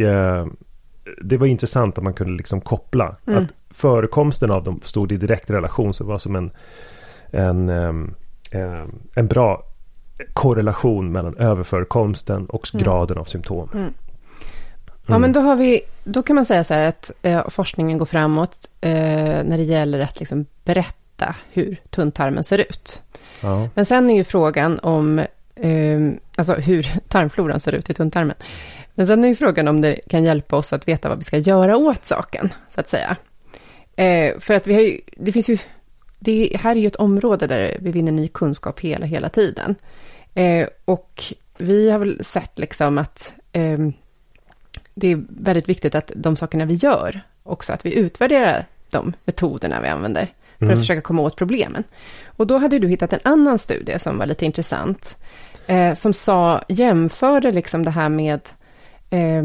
det 1.23 1.37
var 1.37 1.47
intressant 1.47 1.97
att 1.97 2.03
man 2.03 2.13
kunde 2.13 2.33
liksom 2.33 2.61
koppla 2.61 3.15
mm. 3.27 3.43
att 3.43 3.49
förekomsten 3.69 4.51
av 4.51 4.63
dem 4.63 4.79
stod 4.83 5.11
i 5.11 5.17
direkt 5.17 5.49
relation, 5.49 5.93
så 5.93 6.03
det 6.03 6.09
var 6.09 6.17
som 6.17 6.35
en, 6.35 6.51
en, 7.31 7.69
ehm, 8.53 8.73
ehm, 8.73 8.99
en 9.15 9.27
bra 9.27 9.63
korrelation 10.33 11.11
mellan 11.11 11.37
överförekomsten 11.37 12.45
och 12.45 12.69
mm. 12.73 12.83
graden 12.83 13.17
av 13.17 13.23
symptom. 13.23 13.69
Mm. 13.73 13.93
Ja, 15.07 15.17
men 15.17 15.33
då, 15.33 15.39
har 15.39 15.55
vi, 15.55 15.81
då 16.03 16.23
kan 16.23 16.35
man 16.35 16.45
säga 16.45 16.63
så 16.63 16.73
här 16.73 16.85
att 16.85 17.11
eh, 17.21 17.49
forskningen 17.49 17.97
går 17.97 18.05
framåt 18.05 18.69
eh, 18.81 18.91
när 19.43 19.57
det 19.57 19.63
gäller 19.63 19.99
att 19.99 20.19
liksom 20.19 20.45
berätta 20.63 21.35
hur 21.51 21.81
tunntarmen 21.89 22.43
ser 22.43 22.57
ut. 22.57 23.01
Ja. 23.41 23.69
Men 23.73 23.85
sen 23.85 24.09
är 24.09 24.15
ju 24.15 24.23
frågan 24.23 24.79
om 24.79 25.19
eh, 25.55 25.99
alltså 26.35 26.53
hur 26.53 26.83
tarmfloran 27.07 27.59
ser 27.59 27.71
ut 27.71 27.89
i 27.89 27.93
tunntarmen. 27.93 28.35
Men 28.95 29.07
sen 29.07 29.23
är 29.23 29.27
ju 29.27 29.35
frågan 29.35 29.67
om 29.67 29.81
det 29.81 29.99
kan 30.09 30.23
hjälpa 30.23 30.55
oss 30.55 30.73
att 30.73 30.87
veta 30.87 31.09
vad 31.09 31.17
vi 31.17 31.23
ska 31.23 31.37
göra 31.37 31.77
åt 31.77 32.05
saken, 32.05 32.53
så 32.69 32.79
att 32.79 32.89
säga. 32.89 33.17
Eh, 33.95 34.39
för 34.39 34.53
att 34.53 34.67
vi 34.67 34.73
har 34.73 34.81
ju, 34.81 34.99
det 35.17 35.31
finns 35.31 35.49
ju, 35.49 35.57
det 36.23 36.57
här 36.59 36.75
är 36.75 36.79
ju 36.79 36.87
ett 36.87 36.95
område 36.95 37.47
där 37.47 37.77
vi 37.79 37.91
vinner 37.91 38.11
ny 38.11 38.27
kunskap 38.27 38.79
hela, 38.79 39.05
hela 39.05 39.29
tiden. 39.29 39.75
Eh, 40.33 40.67
och 40.85 41.23
vi 41.57 41.89
har 41.91 41.99
väl 41.99 42.25
sett 42.25 42.59
liksom 42.59 42.97
att 42.97 43.33
eh, 43.51 43.79
det 44.93 45.07
är 45.07 45.23
väldigt 45.29 45.69
viktigt 45.69 45.95
att 45.95 46.11
de 46.15 46.35
sakerna 46.35 46.65
vi 46.65 46.73
gör, 46.73 47.21
också 47.43 47.73
att 47.73 47.85
vi 47.85 47.95
utvärderar 47.95 48.65
de 48.89 49.13
metoderna 49.25 49.81
vi 49.81 49.87
använder 49.87 50.27
för 50.57 50.65
mm. 50.65 50.77
att 50.77 50.81
försöka 50.81 51.01
komma 51.01 51.21
åt 51.21 51.35
problemen. 51.35 51.83
Och 52.25 52.47
då 52.47 52.57
hade 52.57 52.79
du 52.79 52.87
hittat 52.87 53.13
en 53.13 53.19
annan 53.23 53.59
studie 53.59 53.99
som 53.99 54.17
var 54.17 54.25
lite 54.25 54.45
intressant, 54.45 55.17
eh, 55.67 55.93
som 55.93 56.13
sa, 56.13 56.63
jämförde 56.67 57.51
liksom 57.51 57.85
det 57.85 57.91
här 57.91 58.09
med 58.09 58.49
eh, 59.09 59.43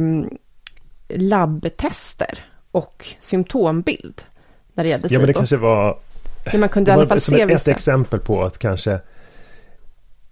labbtester 1.08 2.44
och 2.70 3.06
symptombild 3.20 4.22
när 4.74 4.84
det 4.84 4.90
gällde 4.90 5.08
Ja, 5.10 5.18
men 5.18 5.26
det 5.26 5.32
kanske 5.32 5.56
var... 5.56 5.98
Men 6.52 6.60
man 6.60 6.68
kunde 6.68 6.90
i 6.90 6.94
alla 6.94 7.06
fall 7.06 7.20
se 7.20 7.40
ett, 7.40 7.50
ett 7.50 7.68
exempel 7.68 8.20
på 8.20 8.44
att 8.44 8.58
kanske 8.58 9.00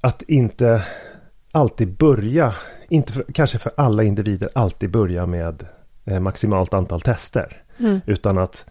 att 0.00 0.22
inte 0.22 0.82
alltid 1.52 1.96
börja, 1.96 2.54
inte 2.88 3.12
för, 3.12 3.24
kanske 3.34 3.58
för 3.58 3.72
alla 3.76 4.02
individer 4.02 4.48
alltid 4.52 4.90
börja 4.90 5.26
med 5.26 5.66
eh, 6.04 6.20
maximalt 6.20 6.74
antal 6.74 7.00
tester. 7.00 7.62
Mm. 7.78 8.00
Utan 8.06 8.38
att 8.38 8.64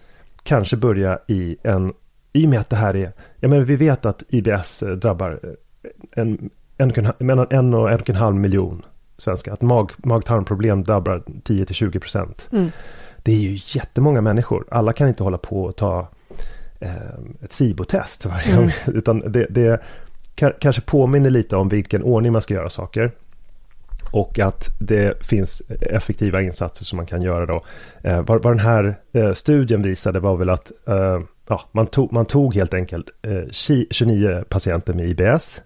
kanske 0.43 0.77
börja 0.77 1.19
i 1.27 1.57
en 1.63 1.93
i 2.33 2.45
och 2.45 2.49
med 2.49 2.59
att 2.59 2.69
det 2.69 2.75
här 2.75 2.95
är, 2.95 3.11
ja 3.39 3.47
men 3.47 3.65
vi 3.65 3.75
vet 3.75 4.05
att 4.05 4.23
IBS 4.27 4.83
eh, 4.83 4.91
drabbar 4.91 5.39
eh, 5.43 5.91
en, 6.11 6.49
en, 6.77 7.13
mellan 7.19 7.47
en 7.49 7.73
och 7.73 7.91
en 7.91 7.99
och 7.99 8.09
en 8.09 8.15
halv 8.15 8.35
miljon 8.35 8.85
svenskar. 9.17 9.53
Att 9.53 9.61
mag, 9.61 9.91
mag-tarmproblem 9.97 10.83
drabbar 10.83 11.23
10 11.43 11.65
till 11.65 11.75
20 11.75 11.99
procent. 11.99 12.47
Mm. 12.51 12.71
Det 13.17 13.31
är 13.31 13.35
ju 13.35 13.59
jättemånga 13.79 14.21
människor. 14.21 14.65
Alla 14.71 14.93
kan 14.93 15.07
inte 15.07 15.23
hålla 15.23 15.37
på 15.37 15.63
och 15.63 15.75
ta 15.75 16.07
ett 17.41 17.53
SIBO-test 17.53 18.25
mm. 18.25 18.69
Utan 18.87 19.31
det, 19.31 19.47
det 19.49 19.81
kanske 20.59 20.81
påminner 20.81 21.29
lite 21.29 21.55
om 21.55 21.69
vilken 21.69 22.03
ordning 22.03 22.31
man 22.31 22.41
ska 22.41 22.53
göra 22.53 22.69
saker. 22.69 23.11
Och 24.11 24.39
att 24.39 24.69
det 24.79 25.25
finns 25.25 25.61
effektiva 25.81 26.41
insatser 26.41 26.85
som 26.85 26.97
man 26.97 27.05
kan 27.05 27.21
göra 27.21 27.45
då. 27.45 27.65
Eh, 28.01 28.21
vad, 28.21 28.43
vad 28.43 28.53
den 28.53 28.59
här 28.59 28.95
eh, 29.13 29.33
studien 29.33 29.81
visade 29.81 30.19
var 30.19 30.37
väl 30.37 30.49
att 30.49 30.71
eh, 30.87 31.19
ja, 31.47 31.61
man, 31.71 31.87
tog, 31.87 32.13
man 32.13 32.25
tog 32.25 32.55
helt 32.55 32.73
enkelt 32.73 33.09
29 33.51 34.43
patienter 34.49 34.93
med 34.93 35.09
IBS. 35.09 35.61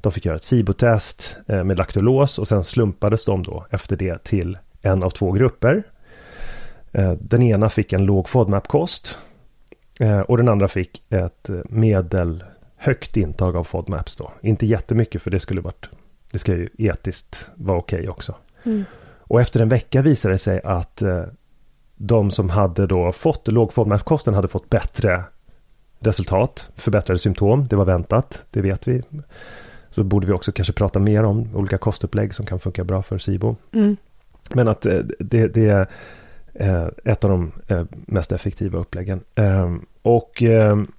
De 0.00 0.12
fick 0.12 0.24
göra 0.24 0.36
ett 0.36 0.44
SIBO-test 0.44 1.36
med 1.46 1.78
laktolos 1.78 2.38
och 2.38 2.48
sen 2.48 2.64
slumpades 2.64 3.24
de 3.24 3.42
då 3.42 3.66
efter 3.70 3.96
det 3.96 4.24
till 4.24 4.58
en 4.82 5.02
av 5.02 5.10
två 5.10 5.32
grupper. 5.32 5.82
Den 7.18 7.42
ena 7.42 7.68
fick 7.68 7.92
en 7.92 8.06
låg 8.06 8.28
FODMAP-kost 8.28 9.16
och 10.26 10.36
den 10.36 10.48
andra 10.48 10.68
fick 10.68 11.02
ett 11.10 11.50
medel 11.64 12.44
högt 12.76 13.16
intag 13.16 13.56
av 13.56 13.64
FODMAPs 13.64 14.16
då. 14.16 14.32
Inte 14.40 14.66
jättemycket 14.66 15.22
för 15.22 15.30
det 15.30 15.40
skulle 15.40 15.60
varit 15.60 15.88
det 16.30 16.38
ska 16.38 16.52
ju 16.52 16.68
etiskt 16.78 17.50
vara 17.54 17.78
okej 17.78 17.98
okay 17.98 18.08
också. 18.08 18.34
Mm. 18.64 18.84
Och 19.18 19.40
efter 19.40 19.60
en 19.60 19.68
vecka 19.68 20.02
visade 20.02 20.34
det 20.34 20.38
sig 20.38 20.60
att 20.64 21.02
eh, 21.02 21.22
de 21.96 22.30
som 22.30 22.50
hade 22.50 22.86
då 22.86 23.12
fått 23.12 23.48
låg 23.48 23.72
FODMAP-kosten 23.72 24.34
hade 24.34 24.48
fått 24.48 24.70
bättre 24.70 25.24
resultat, 25.98 26.70
förbättrade 26.74 27.18
symptom. 27.18 27.68
Det 27.68 27.76
var 27.76 27.84
väntat, 27.84 28.44
det 28.50 28.60
vet 28.60 28.88
vi. 28.88 29.02
Så 29.90 30.04
borde 30.04 30.26
vi 30.26 30.32
också 30.32 30.52
kanske 30.52 30.72
prata 30.72 30.98
mer 30.98 31.22
om 31.22 31.56
olika 31.56 31.78
kostupplägg 31.78 32.34
som 32.34 32.46
kan 32.46 32.60
funka 32.60 32.84
bra 32.84 33.02
för 33.02 33.18
SIBO. 33.18 33.56
Mm. 33.72 33.96
Men 34.54 34.68
att 34.68 34.86
eh, 34.86 34.98
det, 35.18 35.48
det, 35.48 35.68
är 35.68 35.80
eh, 35.80 35.86
ett 37.04 37.24
av 37.24 37.30
de 37.30 37.52
eh, 37.66 37.84
mest 37.90 38.32
effektiva 38.32 38.78
uppläggen. 38.78 39.20
Ehm, 39.34 39.86
och 40.02 40.42
ehm, 40.42 40.92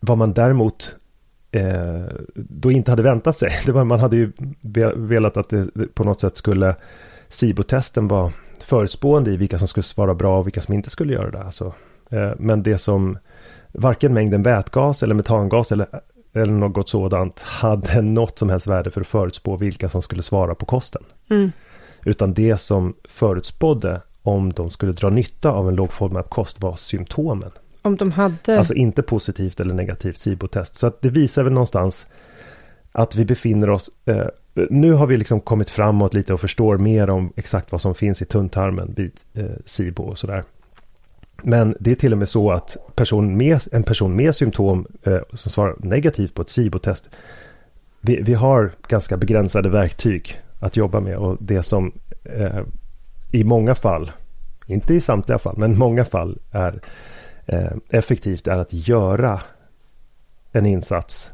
vad 0.00 0.18
man 0.18 0.32
däremot 0.32 0.96
eh, 1.50 2.04
då 2.34 2.72
inte 2.72 2.92
hade 2.92 3.02
väntat 3.02 3.38
sig. 3.38 3.50
Det 3.66 3.72
var, 3.72 3.84
man 3.84 4.00
hade 4.00 4.16
ju 4.16 4.32
velat 4.94 5.36
att 5.36 5.48
det 5.48 5.94
på 5.94 6.04
något 6.04 6.20
sätt 6.20 6.36
skulle 6.36 6.76
SIBO-testen 7.28 8.08
vara 8.08 8.32
förutspående 8.60 9.30
i 9.30 9.36
vilka 9.36 9.58
som 9.58 9.68
skulle 9.68 9.84
svara 9.84 10.14
bra 10.14 10.38
och 10.38 10.46
vilka 10.46 10.60
som 10.60 10.74
inte 10.74 10.90
skulle 10.90 11.12
göra 11.12 11.30
det. 11.30 11.42
Alltså, 11.42 11.72
eh, 12.10 12.32
men 12.38 12.62
det 12.62 12.78
som 12.78 13.18
varken 13.72 14.14
mängden 14.14 14.42
vätgas 14.42 15.02
eller 15.02 15.14
metangas 15.14 15.72
eller, 15.72 15.86
eller 16.32 16.52
något 16.52 16.88
sådant 16.88 17.40
hade 17.40 18.02
något 18.02 18.38
som 18.38 18.50
helst 18.50 18.66
värde 18.66 18.90
för 18.90 19.00
att 19.00 19.06
förutspå 19.06 19.56
vilka 19.56 19.88
som 19.88 20.02
skulle 20.02 20.22
svara 20.22 20.54
på 20.54 20.66
kosten. 20.66 21.02
Mm. 21.30 21.52
Utan 22.04 22.34
det 22.34 22.60
som 22.60 22.94
förutspådde 23.04 24.00
om 24.24 24.52
de 24.52 24.70
skulle 24.70 24.92
dra 24.92 25.10
nytta 25.10 25.50
av 25.50 25.68
en 25.68 25.74
låg 25.74 25.92
FODMAP-kost 25.92 26.62
var 26.62 26.76
symptomen. 26.76 27.50
Om 27.82 27.96
de 27.96 28.12
hade... 28.12 28.58
Alltså 28.58 28.74
inte 28.74 29.02
positivt 29.02 29.60
eller 29.60 29.74
negativt 29.74 30.18
SIBO-test. 30.18 30.76
Så 30.76 30.86
att 30.86 31.02
det 31.02 31.08
visar 31.08 31.42
väl 31.42 31.52
någonstans 31.52 32.06
att 32.92 33.16
vi 33.16 33.24
befinner 33.24 33.70
oss... 33.70 33.90
Eh, 34.04 34.26
nu 34.70 34.92
har 34.92 35.06
vi 35.06 35.16
liksom 35.16 35.40
kommit 35.40 35.70
framåt 35.70 36.14
lite 36.14 36.34
och 36.34 36.40
förstår 36.40 36.78
mer 36.78 37.10
om 37.10 37.32
exakt 37.36 37.72
vad 37.72 37.80
som 37.80 37.94
finns 37.94 38.22
i 38.22 38.24
tunntarmen 38.24 38.94
vid 38.96 39.12
eh, 39.34 39.44
SIBO 39.64 40.02
och 40.02 40.18
sådär. 40.18 40.44
Men 41.42 41.76
det 41.80 41.90
är 41.90 41.94
till 41.94 42.12
och 42.12 42.18
med 42.18 42.28
så 42.28 42.52
att 42.52 42.76
person 42.94 43.36
med, 43.36 43.60
en 43.72 43.82
person 43.82 44.16
med 44.16 44.34
symptom 44.34 44.86
eh, 45.02 45.20
som 45.32 45.50
svarar 45.50 45.76
negativt 45.78 46.34
på 46.34 46.42
ett 46.42 46.50
SIBO-test. 46.50 47.08
Vi, 48.00 48.22
vi, 48.22 48.34
har 48.34 48.70
ganska 48.88 49.16
begränsade 49.16 49.68
verktyg 49.68 50.40
att 50.60 50.76
jobba 50.76 51.00
med 51.00 51.16
och 51.16 51.36
det 51.40 51.62
som 51.62 51.92
eh, 52.24 52.60
i 53.34 53.44
många 53.44 53.74
fall, 53.74 54.12
inte 54.66 54.94
i 54.94 55.00
samtliga 55.00 55.38
fall, 55.38 55.54
men 55.58 55.78
många 55.78 56.04
fall 56.04 56.38
är 56.50 56.80
eh, 57.46 57.72
effektivt 57.90 58.46
är 58.46 58.58
att 58.58 58.72
göra 58.72 59.40
en 60.52 60.66
insats 60.66 61.30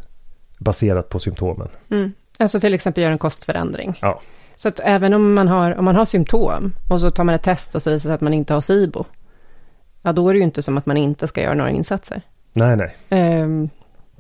baserat 0.59 1.09
på 1.09 1.19
symptomen. 1.19 1.69
Mm. 1.91 2.13
Alltså 2.39 2.61
till 2.61 2.75
exempel 2.75 3.03
göra 3.03 3.13
en 3.13 3.19
kostförändring. 3.19 3.99
Ja. 4.03 4.21
Så 4.57 4.69
att 4.69 4.81
även 4.85 5.15
om 5.15 5.35
man, 5.35 5.49
har, 5.49 5.79
om 5.79 5.85
man 5.85 5.97
har 5.97 6.05
symptom 6.05 6.73
och 6.89 7.01
så 7.01 7.11
tar 7.11 7.25
man 7.25 7.35
ett 7.35 7.43
test 7.43 7.75
och 7.75 7.83
så 7.83 7.91
visar 7.91 7.97
det 7.97 8.01
sig 8.01 8.15
att 8.15 8.21
man 8.21 8.35
inte 8.35 8.55
har 8.55 8.61
SIBO. 8.61 9.05
Ja, 10.03 10.13
då 10.13 10.29
är 10.29 10.33
det 10.33 10.39
ju 10.39 10.45
inte 10.45 10.63
som 10.63 10.79
att 10.79 10.87
man 10.87 10.97
inte 10.97 11.29
ska 11.29 11.43
göra 11.43 11.55
några 11.55 11.71
insatser. 11.71 12.23
Nej, 12.53 12.77
nej. 12.77 13.43
Um, 13.43 13.69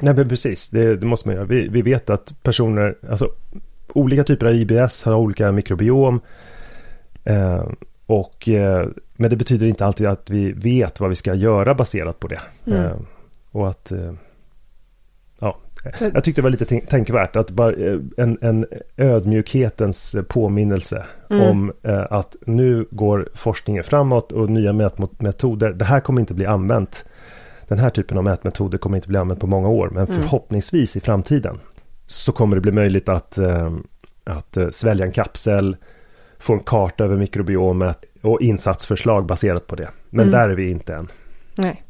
nej, 0.00 0.14
men 0.14 0.28
precis. 0.28 0.68
Det, 0.68 0.96
det, 0.96 1.06
måste 1.06 1.28
man 1.28 1.36
göra. 1.36 1.46
Vi, 1.46 1.68
vi 1.68 1.82
vet 1.82 2.10
att 2.10 2.42
personer, 2.42 2.94
alltså 3.10 3.28
olika 3.88 4.24
typer 4.24 4.46
av 4.46 4.54
IBS 4.54 5.02
har 5.02 5.14
olika 5.14 5.52
mikrobiom. 5.52 6.20
Eh, 7.24 7.64
och 8.06 8.48
eh, 8.48 8.88
men 9.12 9.30
det 9.30 9.37
betyder 9.37 9.66
inte 9.66 9.87
alltid 9.87 10.06
att 10.06 10.30
vi 10.30 10.52
vet 10.52 11.00
vad 11.00 11.11
vi 11.11 11.16
ska 11.16 11.35
göra 11.35 11.74
baserat 11.74 12.20
på 12.20 12.28
det. 12.28 12.40
Mm. 12.66 12.85
Eh, 12.85 12.92
och 13.50 13.68
att... 13.68 13.92
Ja, 15.40 15.56
Så... 15.94 16.04
jag 16.14 16.24
tyckte 16.24 16.40
det 16.40 16.42
var 16.42 16.50
lite 16.50 16.80
tänkvärt 16.80 17.37
att 17.37 17.50
bara 17.50 17.74
en, 18.16 18.38
en 18.40 18.66
ödmjukhetens 18.96 20.16
påminnelse 20.28 21.06
mm. 21.30 21.50
om 21.50 21.72
att 22.11 22.37
nu 22.46 22.87
går 22.90 23.28
forskningen 23.35 23.85
framåt 23.85 24.33
och 24.33 24.50
nya 24.50 24.72
mätmetoder. 24.72 25.72
Det 25.72 25.85
här 25.85 26.00
kommer 26.00 26.20
inte 26.20 26.35
bli 26.35 26.46
använt. 26.46 27.04
Den 27.68 27.78
här 27.78 27.90
typen 27.90 28.18
av 28.18 28.24
mätmetoder 28.24 28.78
kommer 28.78 28.96
inte 28.96 29.09
bli 29.09 29.18
använt 29.18 29.40
på 29.40 29.46
många 29.46 29.68
år. 29.68 29.90
Men 29.90 30.06
mm. 30.06 30.20
förhoppningsvis 30.20 30.96
i 30.96 31.00
framtiden 31.00 31.59
så 32.06 32.33
kommer 32.33 32.56
det 32.56 32.62
bli 32.62 32.72
möjligt 32.72 33.09
att, 33.09 33.38
att 34.24 34.59
svälja 34.70 35.06
en 35.06 35.12
kapsel 35.12 35.76
få 36.40 36.53
en 36.53 36.61
karta 36.61 37.05
över 37.05 37.16
mikrobiomet 37.16 38.05
och 38.22 38.40
insatsförslag 38.40 39.26
baserat 39.26 39.66
på 39.66 39.76
det. 39.76 39.90
Men 40.11 40.29
mm. 40.29 40.33
där 40.33 40.48
är 40.48 40.55
vi 40.55 40.70
inte 40.70 40.94
än. 40.94 41.09
Nej. 41.55 41.83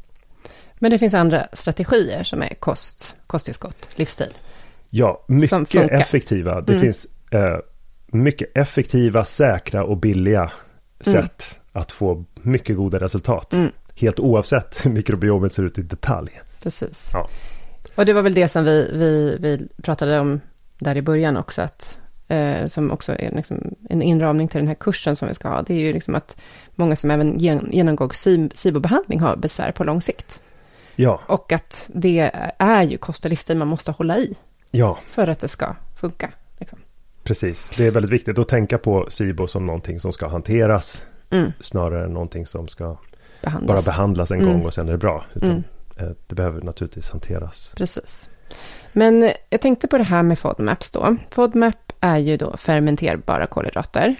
Men 0.79 0.91
det 0.91 0.97
finns 0.97 1.13
andra 1.13 1.47
strategier 1.53 2.23
som 2.23 2.41
är 2.41 2.53
kost, 2.59 3.15
kosttillskott, 3.27 3.89
livsstil. 3.95 4.37
Ja, 4.89 5.25
mycket 5.27 5.91
effektiva. 5.91 6.61
Det 6.61 6.73
mm. 6.73 6.81
finns 6.81 7.07
eh, 7.31 7.57
mycket 8.07 8.57
effektiva, 8.57 9.25
säkra 9.25 9.83
och 9.83 9.97
billiga 9.97 10.39
mm. 10.39 10.51
sätt 10.99 11.59
att 11.71 11.91
få 11.91 12.25
mycket 12.35 12.75
goda 12.75 12.99
resultat. 12.99 13.53
Mm. 13.53 13.71
Helt 13.95 14.19
oavsett 14.19 14.85
hur 14.85 14.91
mikrobiomet 14.91 15.53
ser 15.53 15.63
ut 15.63 15.77
i 15.77 15.81
detalj. 15.81 16.41
Precis. 16.63 17.09
Ja. 17.13 17.29
Och 17.95 18.05
det 18.05 18.13
var 18.13 18.21
väl 18.21 18.33
det 18.33 18.47
som 18.47 18.63
vi, 18.63 18.91
vi, 18.93 19.37
vi 19.39 19.67
pratade 19.83 20.19
om 20.19 20.39
där 20.79 20.97
i 20.97 21.01
början 21.01 21.37
också, 21.37 21.61
att 21.61 21.97
eh, 22.31 22.67
som 22.67 22.91
också 22.91 23.15
är 23.19 23.31
liksom 23.35 23.75
en 23.89 24.01
inramning 24.01 24.47
till 24.47 24.59
den 24.59 24.67
här 24.67 24.75
kursen 24.75 25.15
som 25.15 25.27
vi 25.27 25.33
ska 25.33 25.47
ha, 25.47 25.61
det 25.61 25.73
är 25.73 25.79
ju 25.79 25.93
liksom 25.93 26.15
att 26.15 26.37
många 26.75 26.95
som 26.95 27.11
även 27.11 27.37
genomgår 27.71 28.09
SIBO-behandling 28.55 29.19
har 29.19 29.35
besvär 29.35 29.71
på 29.71 29.83
lång 29.83 30.01
sikt. 30.01 30.41
Ja. 30.95 31.21
Och 31.27 31.51
att 31.51 31.89
det 31.93 32.31
är 32.57 32.83
ju 32.83 32.97
kost 32.97 33.25
och 33.25 33.29
livsstil 33.29 33.57
man 33.57 33.67
måste 33.67 33.91
hålla 33.91 34.17
i. 34.17 34.37
Ja. 34.71 34.99
För 35.07 35.27
att 35.27 35.39
det 35.39 35.47
ska 35.47 35.75
funka. 35.95 36.29
Liksom. 36.59 36.79
Precis, 37.23 37.71
det 37.77 37.87
är 37.87 37.91
väldigt 37.91 38.11
viktigt 38.11 38.39
att 38.39 38.47
tänka 38.47 38.77
på 38.77 39.07
SIBO 39.09 39.47
som 39.47 39.65
någonting 39.65 39.99
som 39.99 40.13
ska 40.13 40.27
hanteras. 40.27 41.05
Mm. 41.29 41.51
Snarare 41.59 42.05
än 42.05 42.13
någonting 42.13 42.47
som 42.47 42.67
ska 42.67 42.97
behandlas. 43.41 43.67
bara 43.75 43.81
behandlas 43.81 44.31
en 44.31 44.39
mm. 44.39 44.53
gång 44.53 44.65
och 44.65 44.73
sen 44.73 44.87
är 44.87 44.91
det 44.91 44.97
bra. 44.97 45.25
Utan 45.33 45.49
mm. 45.49 45.63
Eh, 45.97 46.09
det 46.27 46.35
behöver 46.35 46.61
naturligtvis 46.61 47.09
hanteras. 47.09 47.73
Precis. 47.75 48.29
Men 48.93 49.31
jag 49.49 49.61
tänkte 49.61 49.87
på 49.87 49.97
det 49.97 50.03
här 50.03 50.23
med 50.23 50.39
FODMAPs 50.39 50.91
då. 50.91 51.15
FODMAP 51.29 51.80
är 52.01 52.17
ju 52.17 52.37
då 52.37 52.57
fermenterbara 52.57 53.47
kolhydrater. 53.47 54.03
Mm. 54.05 54.15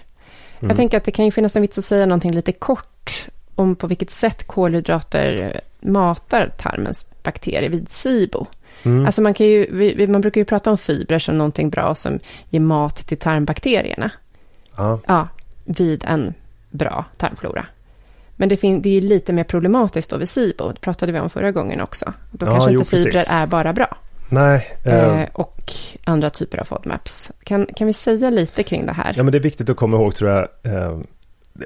Jag 0.70 0.76
tänker 0.76 0.98
att 0.98 1.04
det 1.04 1.12
kan 1.12 1.26
ju 1.26 1.32
finnas 1.32 1.56
en 1.56 1.62
vits 1.62 1.78
att 1.78 1.86
säga 1.86 2.06
någonting 2.06 2.32
lite 2.32 2.52
kort 2.52 3.28
om 3.56 3.76
på 3.76 3.88
vilket 3.88 4.12
sätt 4.12 4.48
kolhydrater 4.48 5.62
matar 5.82 6.52
tarmens 6.58 7.06
bakterier 7.24 7.70
vid 7.70 7.90
SIBO. 7.90 8.46
Mm. 8.84 9.06
Alltså 9.06 9.22
man, 9.22 9.34
kan 9.34 9.48
ju, 9.48 9.68
vi, 9.72 10.08
man 10.08 10.22
brukar 10.22 10.42
ju 10.42 10.46
prata 10.46 10.72
om 10.72 10.78
fibrer 10.78 11.20
som 11.20 11.38
någonting 11.38 11.70
bra 11.70 11.96
som 11.96 12.20
ger 12.50 12.60
mat 12.60 13.08
till 13.08 13.18
tarmbakterierna. 13.18 14.12
Ja. 14.78 15.00
ja 15.08 15.28
vid 15.66 16.06
en 16.08 16.34
bra 16.70 17.06
tarmflora. 17.18 17.66
Men 18.36 18.50
det, 18.50 18.58
fin- 18.58 18.82
det 18.82 18.98
är 18.98 19.02
lite 19.02 19.34
mer 19.34 19.44
problematiskt 19.44 20.10
då 20.10 20.18
vid 20.18 20.30
SIBO, 20.30 20.72
det 20.72 20.82
pratade 20.82 21.12
vi 21.12 21.20
om 21.20 21.30
förra 21.30 21.52
gången 21.52 21.82
också. 21.82 22.14
Då 22.32 22.46
ja, 22.46 22.52
kanske 22.52 22.72
inte 22.72 22.86
jo, 22.92 22.98
fibrer 22.98 23.24
är 23.30 23.48
bara 23.48 23.74
bra. 23.74 23.98
Nej. 24.32 24.78
Eh, 24.84 25.24
och 25.34 25.74
andra 26.04 26.30
typer 26.30 26.58
av 26.58 26.64
FODMAPs. 26.64 27.32
Kan, 27.44 27.66
kan 27.66 27.88
vi 27.88 27.94
säga 27.94 28.30
lite 28.30 28.64
kring 28.64 28.86
det 28.86 28.92
här? 28.92 29.14
Ja, 29.18 29.24
men 29.24 29.32
det 29.32 29.38
är 29.38 29.44
viktigt 29.44 29.70
att 29.70 29.78
komma 29.78 29.98
ihåg 29.98 30.16
tror 30.16 30.32
jag. 30.32 30.48
Eh, 30.64 31.00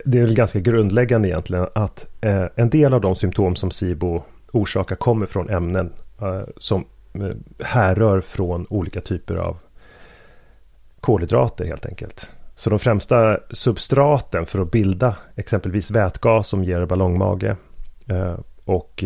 det 0.05 0.17
är 0.17 0.21
väl 0.21 0.35
ganska 0.35 0.59
grundläggande 0.59 1.29
egentligen 1.29 1.67
att 1.75 2.05
eh, 2.21 2.45
en 2.55 2.69
del 2.69 2.93
av 2.93 3.01
de 3.01 3.15
symptom 3.15 3.55
som 3.55 3.71
SIBO 3.71 4.23
orsakar 4.51 4.95
kommer 4.95 5.25
från 5.25 5.49
ämnen 5.49 5.93
eh, 6.21 6.41
som 6.57 6.85
eh, 7.13 7.65
härrör 7.65 8.21
från 8.21 8.67
olika 8.69 9.01
typer 9.01 9.35
av 9.35 9.57
kolhydrater 10.99 11.65
helt 11.65 11.85
enkelt. 11.85 12.29
Så 12.55 12.69
de 12.69 12.79
främsta 12.79 13.39
substraten 13.51 14.45
för 14.45 14.59
att 14.59 14.71
bilda 14.71 15.15
exempelvis 15.35 15.91
vätgas 15.91 16.47
som 16.47 16.63
ger 16.63 16.85
ballongmage 16.85 17.55
eh, 18.09 18.39
och 18.65 19.03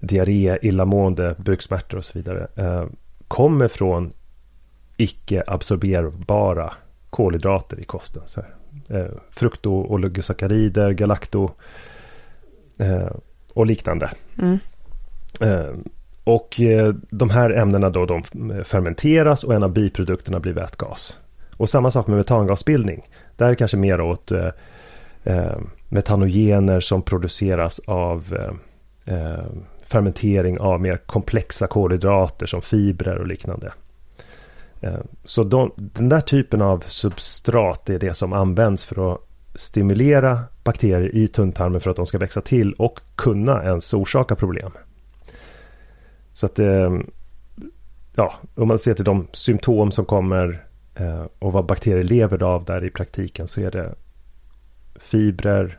diarré, 0.00 0.58
illamående, 0.62 1.34
buksmärtor 1.38 1.98
och 1.98 2.04
så 2.04 2.18
vidare 2.18 2.46
eh, 2.56 2.84
kommer 3.28 3.68
från 3.68 4.12
icke 4.96 5.44
absorberbara 5.46 6.72
kolhydrater 7.10 7.80
i 7.80 7.84
kosten. 7.84 8.22
Så, 8.26 8.40
eh, 8.90 9.06
frukto, 9.30 9.70
oligosackarider, 9.70 10.92
galakto 10.92 11.50
eh, 12.78 13.10
och 13.54 13.66
liknande. 13.66 14.10
Mm. 14.38 14.58
Eh, 15.40 15.74
och 16.24 16.60
eh, 16.60 16.94
de 17.10 17.30
här 17.30 17.50
ämnena 17.50 17.90
då 17.90 18.06
de 18.06 18.22
fermenteras 18.64 19.44
och 19.44 19.54
en 19.54 19.62
av 19.62 19.72
biprodukterna 19.72 20.40
blir 20.40 20.52
vätgas. 20.52 21.18
Och 21.56 21.70
samma 21.70 21.90
sak 21.90 22.06
med 22.06 22.16
metangasbildning. 22.16 23.08
Där 23.36 23.46
är 23.46 23.50
det 23.50 23.56
kanske 23.56 23.76
mer 23.76 24.00
åt 24.00 24.32
eh, 24.32 24.50
eh, 25.24 25.58
metanogener 25.88 26.80
som 26.80 27.02
produceras 27.02 27.80
av 27.86 28.36
eh, 29.06 29.14
eh, 29.14 29.44
fermentering 29.88 30.60
av 30.60 30.80
mer 30.80 30.96
komplexa 30.96 31.66
kolhydrater 31.66 32.46
som 32.46 32.62
fibrer 32.62 33.18
och 33.18 33.26
liknande. 33.26 33.72
Eh, 34.80 35.00
så 35.24 35.44
de, 35.44 35.72
den 35.76 36.08
där 36.08 36.20
typen 36.20 36.62
av 36.62 36.84
substrat 36.86 37.90
är 37.90 37.98
det 37.98 38.14
som 38.14 38.32
används 38.32 38.84
för 38.84 39.12
att 39.12 39.20
stimulera 39.54 40.40
bakterier 40.64 41.14
i 41.14 41.28
tunntarmen 41.28 41.80
för 41.80 41.90
att 41.90 41.96
de 41.96 42.06
ska 42.06 42.18
växa 42.18 42.40
till 42.40 42.72
och 42.72 43.00
kunna 43.14 43.64
ens 43.64 43.94
orsaka 43.94 44.36
problem. 44.36 44.72
Så 46.32 46.46
att 46.46 46.58
eh, 46.58 46.98
ja, 48.14 48.34
om 48.54 48.68
man 48.68 48.78
ser 48.78 48.94
till 48.94 49.04
de 49.04 49.26
symptom 49.32 49.92
som 49.92 50.04
kommer 50.04 50.64
eh, 50.94 51.24
och 51.38 51.52
vad 51.52 51.66
bakterier 51.66 52.02
lever 52.02 52.42
av 52.42 52.64
där 52.64 52.84
i 52.84 52.90
praktiken 52.90 53.48
så 53.48 53.60
är 53.60 53.70
det 53.70 53.94
fibrer, 55.00 55.78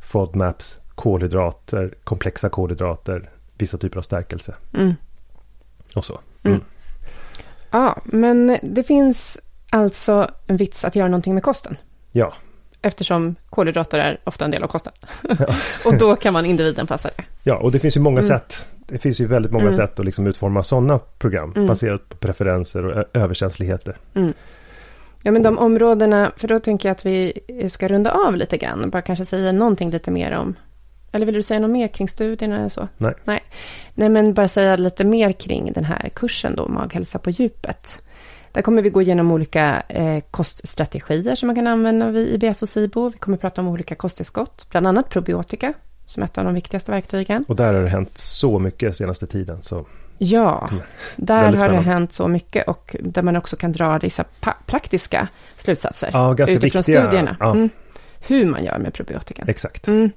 FODMAPs, 0.00 0.78
kolhydrater, 0.94 1.94
komplexa 2.04 2.48
kolhydrater, 2.48 3.30
vissa 3.58 3.78
typer 3.78 3.98
av 3.98 4.02
stärkelse. 4.02 4.54
Mm. 4.74 4.94
Och 5.94 6.04
så. 6.04 6.20
Mm. 6.42 6.54
Mm. 6.56 6.66
Ja, 7.70 8.00
men 8.04 8.58
det 8.62 8.82
finns 8.82 9.38
alltså 9.70 10.30
en 10.46 10.56
vits 10.56 10.84
att 10.84 10.96
göra 10.96 11.08
någonting 11.08 11.34
med 11.34 11.42
kosten. 11.42 11.76
Ja. 12.12 12.34
Eftersom 12.82 13.34
kolhydrater 13.50 13.98
är 13.98 14.20
ofta 14.24 14.44
en 14.44 14.50
del 14.50 14.62
av 14.62 14.68
kosten. 14.68 14.92
Ja. 15.38 15.56
och 15.84 15.98
då 15.98 16.16
kan 16.16 16.32
man 16.32 16.46
individanpassa 16.46 17.10
det. 17.16 17.24
Ja, 17.42 17.56
och 17.56 17.72
det 17.72 17.78
finns 17.78 17.96
ju 17.96 18.00
många 18.00 18.20
mm. 18.20 18.28
sätt. 18.28 18.66
Det 18.86 18.98
finns 18.98 19.20
ju 19.20 19.26
väldigt 19.26 19.52
många 19.52 19.64
mm. 19.64 19.76
sätt 19.76 19.98
att 19.98 20.04
liksom 20.04 20.26
utforma 20.26 20.62
sådana 20.62 20.98
program 20.98 21.52
mm. 21.56 21.66
baserat 21.66 22.08
på 22.08 22.16
preferenser 22.16 22.84
och 22.84 23.04
överkänsligheter. 23.12 23.96
Mm. 24.14 24.32
Ja, 25.22 25.32
men 25.32 25.42
de 25.42 25.58
områdena, 25.58 26.32
för 26.36 26.48
då 26.48 26.60
tänker 26.60 26.88
jag 26.88 26.94
att 26.94 27.06
vi 27.06 27.32
ska 27.68 27.88
runda 27.88 28.10
av 28.10 28.36
lite 28.36 28.56
grann. 28.56 28.90
Bara 28.90 29.02
kanske 29.02 29.24
säga 29.24 29.52
någonting 29.52 29.90
lite 29.90 30.10
mer 30.10 30.32
om 30.32 30.54
eller 31.12 31.26
vill 31.26 31.34
du 31.34 31.42
säga 31.42 31.60
något 31.60 31.70
mer 31.70 31.88
kring 31.88 32.08
studierna 32.08 32.58
eller 32.58 32.68
så? 32.68 32.88
Nej. 32.98 33.14
Nej. 33.24 33.40
Nej, 33.94 34.08
men 34.08 34.34
bara 34.34 34.48
säga 34.48 34.76
lite 34.76 35.04
mer 35.04 35.32
kring 35.32 35.72
den 35.72 35.84
här 35.84 36.10
kursen 36.14 36.56
då, 36.56 36.68
maghälsa 36.68 37.18
på 37.18 37.30
djupet. 37.30 38.02
Där 38.52 38.62
kommer 38.62 38.82
vi 38.82 38.90
gå 38.90 39.02
igenom 39.02 39.30
olika 39.30 39.82
eh, 39.88 40.22
koststrategier 40.30 41.34
som 41.34 41.46
man 41.46 41.56
kan 41.56 41.66
använda 41.66 42.10
vid 42.10 42.44
IBS 42.44 42.62
och 42.62 42.68
SIBO. 42.68 43.08
Vi 43.08 43.18
kommer 43.18 43.36
prata 43.36 43.60
om 43.60 43.68
olika 43.68 43.94
kosttillskott, 43.94 44.66
bland 44.70 44.86
annat 44.86 45.08
probiotika, 45.08 45.72
som 46.06 46.22
ett 46.22 46.38
av 46.38 46.44
de 46.44 46.54
viktigaste 46.54 46.92
verktygen. 46.92 47.44
Och 47.48 47.56
där 47.56 47.74
har 47.74 47.82
det 47.82 47.88
hänt 47.88 48.18
så 48.18 48.58
mycket 48.58 48.96
senaste 48.96 49.26
tiden. 49.26 49.62
Så. 49.62 49.86
Ja, 50.18 50.68
mm. 50.70 50.82
där 51.16 51.52
har 51.52 51.68
det 51.68 51.76
hänt 51.76 52.12
så 52.12 52.28
mycket 52.28 52.68
och 52.68 52.96
där 53.00 53.22
man 53.22 53.36
också 53.36 53.56
kan 53.56 53.72
dra 53.72 53.98
vissa 53.98 54.24
praktiska 54.66 55.28
slutsatser 55.58 56.10
ja, 56.12 56.32
utifrån 56.32 56.58
viktiga. 56.60 56.82
studierna. 56.82 57.36
Ja. 57.40 57.50
Mm. 57.52 57.70
Hur 58.20 58.46
man 58.46 58.64
gör 58.64 58.78
med 58.78 58.94
probiotika. 58.94 59.44
Exakt. 59.48 59.88
Mm. 59.88 60.10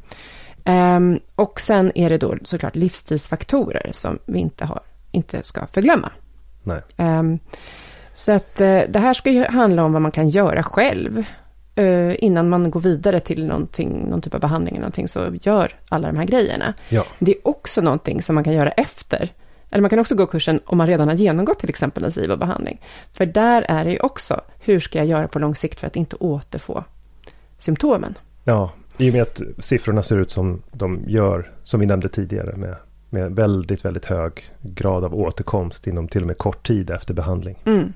Um, 0.65 1.19
och 1.35 1.59
sen 1.59 1.91
är 1.95 2.09
det 2.09 2.17
då 2.17 2.35
såklart 2.43 2.75
livsstilsfaktorer 2.75 3.89
som 3.91 4.19
vi 4.25 4.39
inte, 4.39 4.65
har, 4.65 4.79
inte 5.11 5.43
ska 5.43 5.67
förglömma. 5.67 6.11
Um, 6.97 7.39
så 8.13 8.31
att 8.31 8.61
uh, 8.61 8.81
det 8.89 8.99
här 8.99 9.13
ska 9.13 9.31
ju 9.31 9.45
handla 9.45 9.83
om 9.83 9.93
vad 9.93 10.01
man 10.01 10.11
kan 10.11 10.29
göra 10.29 10.63
själv. 10.63 11.25
Uh, 11.79 12.15
innan 12.19 12.49
man 12.49 12.71
går 12.71 12.79
vidare 12.79 13.19
till 13.19 13.45
någonting, 13.45 14.09
någon 14.09 14.21
typ 14.21 14.33
av 14.33 14.39
behandling 14.39 14.75
eller 14.75 14.81
någonting, 14.81 15.07
så 15.07 15.19
gör 15.41 15.71
alla 15.89 16.07
de 16.07 16.17
här 16.17 16.25
grejerna. 16.25 16.73
Ja. 16.89 17.05
Det 17.19 17.31
är 17.31 17.47
också 17.47 17.81
någonting 17.81 18.21
som 18.21 18.35
man 18.35 18.43
kan 18.43 18.53
göra 18.53 18.71
efter. 18.71 19.33
Eller 19.69 19.81
man 19.81 19.89
kan 19.89 19.99
också 19.99 20.15
gå 20.15 20.25
kursen 20.25 20.59
om 20.65 20.77
man 20.77 20.87
redan 20.87 21.07
har 21.07 21.15
genomgått 21.15 21.59
till 21.59 21.69
exempel 21.69 22.03
en 22.03 22.11
SIBO-behandling. 22.11 22.81
För 23.13 23.25
där 23.25 23.65
är 23.67 23.85
det 23.85 23.91
ju 23.91 23.99
också, 23.99 24.41
hur 24.59 24.79
ska 24.79 24.97
jag 24.97 25.07
göra 25.07 25.27
på 25.27 25.39
lång 25.39 25.55
sikt 25.55 25.79
för 25.79 25.87
att 25.87 25.95
inte 25.95 26.15
återfå 26.15 26.83
symptomen? 27.57 28.17
Ja, 28.43 28.71
i 28.97 29.09
och 29.09 29.13
med 29.13 29.21
att 29.21 29.41
siffrorna 29.59 30.03
ser 30.03 30.17
ut 30.17 30.31
som 30.31 30.61
de 30.71 31.03
gör, 31.07 31.51
som 31.63 31.79
vi 31.79 31.85
nämnde 31.85 32.09
tidigare, 32.09 32.55
med, 32.55 32.75
med 33.09 33.35
väldigt, 33.35 33.85
väldigt 33.85 34.05
hög 34.05 34.51
grad 34.61 35.03
av 35.03 35.15
återkomst 35.15 35.87
inom 35.87 36.07
till 36.07 36.21
och 36.21 36.27
med 36.27 36.37
kort 36.37 36.67
tid 36.67 36.89
efter 36.89 37.13
behandling. 37.13 37.59
Mm. 37.65 37.93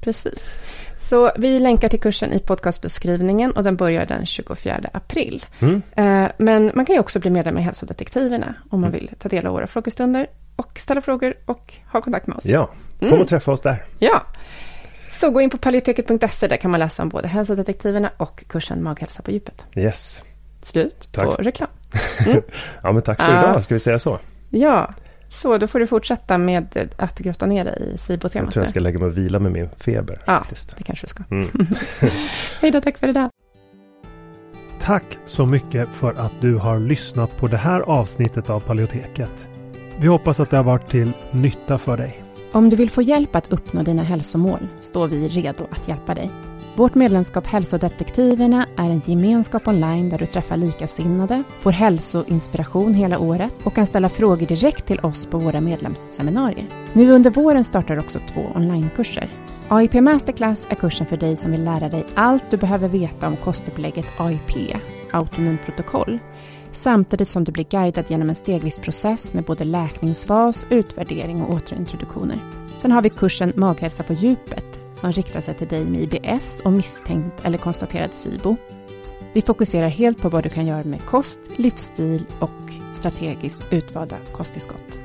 Precis. 0.00 0.54
Så 0.98 1.30
vi 1.36 1.58
länkar 1.58 1.88
till 1.88 2.00
kursen 2.00 2.32
i 2.32 2.38
podcastbeskrivningen 2.38 3.52
och 3.52 3.64
den 3.64 3.76
börjar 3.76 4.06
den 4.06 4.26
24 4.26 4.80
april. 4.92 5.46
Mm. 5.58 5.82
Eh, 5.96 6.30
men 6.38 6.70
man 6.74 6.86
kan 6.86 6.94
ju 6.94 7.00
också 7.00 7.18
bli 7.20 7.30
medlem 7.30 7.58
i 7.58 7.60
Hälsodetektiverna 7.60 8.54
om 8.70 8.80
man 8.80 8.90
mm. 8.90 9.00
vill 9.00 9.10
ta 9.18 9.28
del 9.28 9.46
av 9.46 9.52
våra 9.52 9.66
frågestunder 9.66 10.26
och 10.56 10.78
ställa 10.78 11.00
frågor 11.00 11.34
och 11.44 11.74
ha 11.92 12.00
kontakt 12.00 12.26
med 12.26 12.36
oss. 12.36 12.46
Ja, 12.46 12.70
kom 12.98 13.08
och 13.08 13.14
mm. 13.14 13.26
träffa 13.26 13.52
oss 13.52 13.60
där. 13.60 13.84
Ja. 13.98 14.22
Så 15.20 15.30
gå 15.30 15.40
in 15.40 15.50
på 15.50 15.58
paleoteket.se, 15.58 16.46
där 16.48 16.56
kan 16.56 16.70
man 16.70 16.80
läsa 16.80 17.02
om 17.02 17.08
både 17.08 17.28
hälsodetektiverna 17.28 18.10
och 18.16 18.44
kursen 18.48 18.82
Maghälsa 18.82 19.22
på 19.22 19.30
djupet. 19.30 19.66
Yes. 19.74 20.22
Slut 20.62 21.08
tack. 21.12 21.24
på 21.24 21.32
reklam. 21.32 21.68
Mm. 22.26 22.42
ja, 22.82 22.92
men 22.92 23.02
tack 23.02 23.20
för 23.20 23.32
uh, 23.32 23.38
idag, 23.38 23.64
ska 23.64 23.74
vi 23.74 23.80
säga 23.80 23.98
så? 23.98 24.18
Ja, 24.50 24.94
så 25.28 25.58
då 25.58 25.66
får 25.66 25.78
du 25.78 25.86
fortsätta 25.86 26.38
med 26.38 26.92
att 26.96 27.18
grotta 27.18 27.46
ner 27.46 27.64
dig 27.64 27.92
i 27.94 27.98
SIBO-temat. 27.98 28.46
Jag 28.46 28.52
tror 28.52 28.64
jag 28.64 28.70
ska 28.70 28.80
lägga 28.80 28.98
mig 28.98 29.08
och 29.08 29.18
vila 29.18 29.38
med 29.38 29.52
min 29.52 29.68
feber. 29.78 30.22
Ja, 30.26 30.38
faktiskt. 30.38 30.76
det 30.76 30.82
kanske 30.82 31.06
du 31.06 31.10
ska. 31.10 31.22
Mm. 31.30 31.48
Hej 32.60 32.70
då, 32.70 32.80
tack 32.80 32.98
för 32.98 33.08
idag. 33.08 33.30
Tack 34.80 35.04
så 35.26 35.46
mycket 35.46 35.88
för 35.88 36.14
att 36.14 36.32
du 36.40 36.54
har 36.54 36.78
lyssnat 36.78 37.36
på 37.36 37.46
det 37.46 37.56
här 37.56 37.80
avsnittet 37.80 38.50
av 38.50 38.60
Paleoteket. 38.60 39.46
Vi 39.98 40.06
hoppas 40.06 40.40
att 40.40 40.50
det 40.50 40.56
har 40.56 40.64
varit 40.64 40.90
till 40.90 41.12
nytta 41.30 41.78
för 41.78 41.96
dig. 41.96 42.22
Om 42.52 42.70
du 42.70 42.76
vill 42.76 42.90
få 42.90 43.02
hjälp 43.02 43.36
att 43.36 43.52
uppnå 43.52 43.82
dina 43.82 44.02
hälsomål 44.02 44.68
står 44.80 45.08
vi 45.08 45.28
redo 45.28 45.64
att 45.70 45.88
hjälpa 45.88 46.14
dig. 46.14 46.30
Vårt 46.76 46.94
medlemskap 46.94 47.46
Hälsodetektiverna 47.46 48.66
är 48.76 48.90
en 48.90 49.02
gemenskap 49.04 49.68
online 49.68 50.08
där 50.08 50.18
du 50.18 50.26
träffar 50.26 50.56
likasinnade, 50.56 51.42
får 51.60 51.72
hälsoinspiration 51.72 52.94
hela 52.94 53.18
året 53.18 53.54
och 53.64 53.74
kan 53.74 53.86
ställa 53.86 54.08
frågor 54.08 54.46
direkt 54.46 54.86
till 54.86 55.00
oss 55.00 55.26
på 55.26 55.38
våra 55.38 55.60
medlemsseminarier. 55.60 56.68
Nu 56.92 57.10
under 57.10 57.30
våren 57.30 57.64
startar 57.64 57.98
också 57.98 58.18
två 58.18 58.40
onlinekurser. 58.54 59.30
AIP 59.68 59.94
Masterclass 59.94 60.66
är 60.70 60.74
kursen 60.74 61.06
för 61.06 61.16
dig 61.16 61.36
som 61.36 61.52
vill 61.52 61.64
lära 61.64 61.88
dig 61.88 62.04
allt 62.14 62.44
du 62.50 62.56
behöver 62.56 62.88
veta 62.88 63.28
om 63.28 63.36
kostupplägget 63.36 64.06
AIP, 64.18 64.76
autonom 65.12 65.58
protokoll, 65.64 66.18
samtidigt 66.78 67.28
som 67.28 67.44
du 67.44 67.52
blir 67.52 67.64
guidad 67.64 68.04
genom 68.08 68.28
en 68.28 68.34
stegvis 68.34 68.78
process 68.78 69.32
med 69.32 69.44
både 69.44 69.64
läkningsfas, 69.64 70.66
utvärdering 70.70 71.42
och 71.42 71.54
återintroduktioner. 71.54 72.38
Sen 72.78 72.92
har 72.92 73.02
vi 73.02 73.10
kursen 73.10 73.52
Maghälsa 73.56 74.02
på 74.02 74.12
djupet 74.12 74.64
som 74.94 75.12
riktar 75.12 75.40
sig 75.40 75.54
till 75.54 75.68
dig 75.68 75.84
med 75.84 76.00
IBS 76.00 76.60
och 76.60 76.72
misstänkt 76.72 77.44
eller 77.44 77.58
konstaterad 77.58 78.10
SIBO. 78.14 78.56
Vi 79.32 79.42
fokuserar 79.42 79.88
helt 79.88 80.22
på 80.22 80.28
vad 80.28 80.42
du 80.42 80.48
kan 80.48 80.66
göra 80.66 80.84
med 80.84 81.04
kost, 81.04 81.38
livsstil 81.56 82.24
och 82.38 82.72
strategiskt 82.94 83.72
utvalda 83.72 84.16
kosttillskott. 84.32 84.98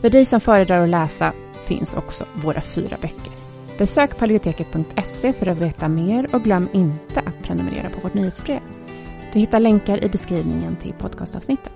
För 0.00 0.10
dig 0.10 0.24
som 0.24 0.40
föredrar 0.40 0.82
att 0.84 0.90
läsa 0.90 1.32
finns 1.64 1.94
också 1.94 2.24
våra 2.34 2.60
fyra 2.60 2.96
böcker. 3.00 3.32
Besök 3.78 4.18
paleoteket.se 4.18 5.32
för 5.32 5.46
att 5.46 5.58
veta 5.58 5.88
mer 5.88 6.34
och 6.34 6.42
glöm 6.42 6.68
inte 6.72 7.20
att 7.20 7.42
prenumerera 7.42 7.90
på 7.90 8.00
vårt 8.00 8.14
nyhetsbrev. 8.14 8.73
Du 9.34 9.40
hittar 9.40 9.60
länkar 9.60 10.04
i 10.04 10.08
beskrivningen 10.08 10.76
till 10.76 10.92
podcastavsnittet. 10.92 11.72